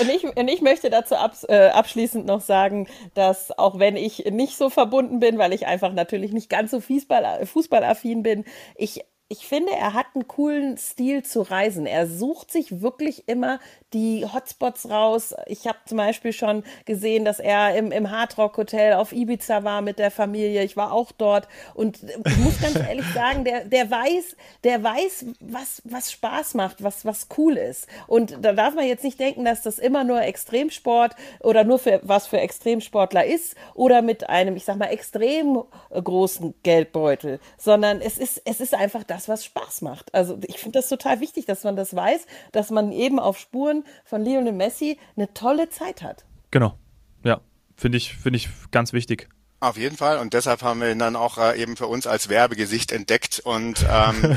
und, 0.01 0.09
ich, 0.09 0.25
und 0.25 0.49
ich 0.49 0.63
möchte 0.63 0.91
dazu 0.91 1.17
ab, 1.17 1.35
äh, 1.49 1.69
abschließend 1.69 2.25
noch 2.25 2.41
sagen, 2.41 2.89
dass 3.15 3.57
auch 3.59 3.79
wenn 3.79 3.97
ich 3.97 4.25
nicht 4.31 4.57
so 4.57 4.71
verbunden 4.71 5.21
bin, 5.21 5.39
weil 5.39 5.53
ich 5.53 5.67
einfach 5.67 5.93
natürlich 5.93 6.33
nicht 6.33 6.49
ganz 6.49 6.71
so 6.71 6.81
Fußball, 6.81 7.45
fußballaffin 7.47 8.23
bin, 8.23 8.45
ich 8.77 9.05
ich 9.29 9.47
finde, 9.47 9.73
er 9.73 9.95
hat 9.95 10.07
einen 10.15 10.29
coolen 10.29 10.77
Stil 10.77 11.23
zu 11.23 11.41
reisen. 11.41 11.87
Er 11.87 12.07
sucht 12.07 12.53
sich 12.53 12.83
wirklich 12.83 13.27
immer 13.27 13.59
die 13.95 14.27
Hotspots 14.27 14.91
raus. 14.91 15.35
Ich 15.47 15.67
habe 15.67 15.79
zum 15.87 15.97
Beispiel 15.97 16.33
schon 16.33 16.63
gesehen, 16.85 17.25
dass 17.25 17.39
er 17.39 17.75
im, 17.75 17.91
im 17.91 18.11
Hardrock 18.11 18.59
Hotel 18.59 18.93
auf 18.93 19.13
Ibiza 19.13 19.65
war 19.65 19.81
mit 19.81 19.99
der 19.99 20.11
Familie. 20.11 20.63
Ich 20.63 20.77
war 20.77 20.93
auch 20.93 21.11
dort 21.11 21.49
und 21.73 22.03
ich 22.03 22.37
muss 22.39 22.61
ganz 22.61 22.77
ehrlich 22.89 23.07
sagen, 23.15 23.45
der, 23.45 23.65
der 23.65 23.91
weiß, 23.91 24.37
der 24.63 24.83
weiß, 24.83 25.27
was, 25.41 25.81
was 25.85 26.13
Spaß 26.13 26.55
macht, 26.55 26.83
was, 26.83 27.07
was 27.07 27.29
cool 27.39 27.57
ist. 27.57 27.89
Und 28.07 28.37
da 28.43 28.53
darf 28.53 28.75
man 28.75 28.87
jetzt 28.87 29.05
nicht 29.05 29.19
denken, 29.19 29.47
dass 29.47 29.63
das 29.63 29.79
immer 29.79 30.05
nur 30.05 30.21
Extremsport 30.21 31.15
oder 31.41 31.65
nur 31.65 31.79
für 31.79 32.01
was 32.03 32.27
für 32.27 32.41
Extremsportler 32.41 33.25
ist 33.25 33.55
oder 33.75 34.03
mit 34.03 34.29
einem, 34.29 34.57
ich 34.57 34.65
sag 34.65 34.77
mal, 34.77 34.87
extrem 34.87 35.63
großen 35.91 36.55
Geldbeutel, 36.63 37.41
sondern 37.57 38.03
es 38.03 38.19
ist, 38.19 38.43
es 38.45 38.61
ist 38.61 38.75
einfach 38.75 39.05
das, 39.15 39.29
was 39.29 39.45
Spaß 39.45 39.83
macht. 39.83 40.13
Also 40.15 40.39
ich 40.47 40.59
finde 40.59 40.79
das 40.79 40.89
total 40.89 41.21
wichtig, 41.21 41.47
dass 41.47 41.65
man 41.65 41.77
das 41.77 41.95
weiß, 41.95 42.27
dass 42.53 42.71
man 42.71 42.93
eben 42.93 43.19
auf 43.19 43.39
Spuren 43.39 43.85
von 44.05 44.25
Lionel 44.25 44.53
Messi 44.53 44.99
eine 45.17 45.33
tolle 45.33 45.71
Zeit 45.71 46.03
hat. 46.03 46.25
Genau. 46.51 46.77
Ja, 47.23 47.41
finde 47.77 47.99
ich, 47.99 48.15
finde 48.17 48.39
ich 48.39 48.49
ganz 48.71 48.93
wichtig. 48.93 49.29
Auf 49.61 49.79
jeden 49.79 49.97
Fall. 49.97 50.19
Und 50.19 50.35
deshalb 50.35 50.63
haben 50.63 50.81
wir 50.81 50.91
ihn 50.91 50.99
dann 50.99 51.17
auch 51.17 51.39
äh, 51.39 51.61
eben 51.61 51.77
für 51.77 51.87
uns 51.87 52.07
als 52.07 52.29
Werbegesicht 52.29 52.93
entdeckt 52.93 53.41
und 53.41 53.87
ähm, 53.89 54.37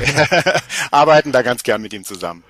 arbeiten 0.90 1.32
da 1.32 1.42
ganz 1.42 1.64
gern 1.64 1.82
mit 1.82 1.92
ihm 1.92 2.04
zusammen. 2.04 2.44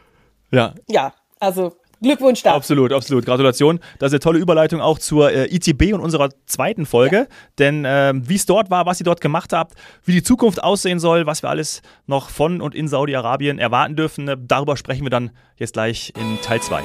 Ja. 0.51 0.75
Ja, 0.87 1.15
also 1.41 1.77
Glückwunsch 2.01 2.43
da. 2.43 2.55
Absolut, 2.55 2.93
absolut. 2.93 3.25
Gratulation. 3.25 3.81
Das 3.99 4.09
ist 4.09 4.15
eine 4.15 4.21
tolle 4.21 4.39
Überleitung 4.39 4.81
auch 4.81 4.99
zur 4.99 5.33
äh, 5.33 5.55
ITB 5.55 5.95
und 5.95 6.01
unserer 6.01 6.31
zweiten 6.47 6.87
Folge. 6.87 7.17
Ja. 7.17 7.27
Denn 7.59 7.85
äh, 7.85 8.13
wie 8.15 8.37
es 8.37 8.47
dort 8.47 8.71
war, 8.71 8.87
was 8.87 9.01
ihr 9.01 9.05
dort 9.05 9.21
gemacht 9.21 9.53
habt, 9.53 9.75
wie 10.05 10.13
die 10.13 10.23
Zukunft 10.23 10.63
aussehen 10.63 11.01
soll, 11.01 11.27
was 11.27 11.43
wir 11.43 11.51
alles 11.51 11.83
noch 12.07 12.31
von 12.31 12.61
und 12.61 12.75
in 12.75 12.89
Saudi-Arabien 12.89 13.59
erwarten 13.59 13.97
dürfen, 13.97 14.29
äh, 14.29 14.37
darüber 14.39 14.77
sprechen 14.77 15.05
wir 15.05 15.11
dann 15.11 15.31
jetzt 15.57 15.73
gleich 15.73 16.13
in 16.17 16.41
Teil 16.41 16.61
2. 16.61 16.83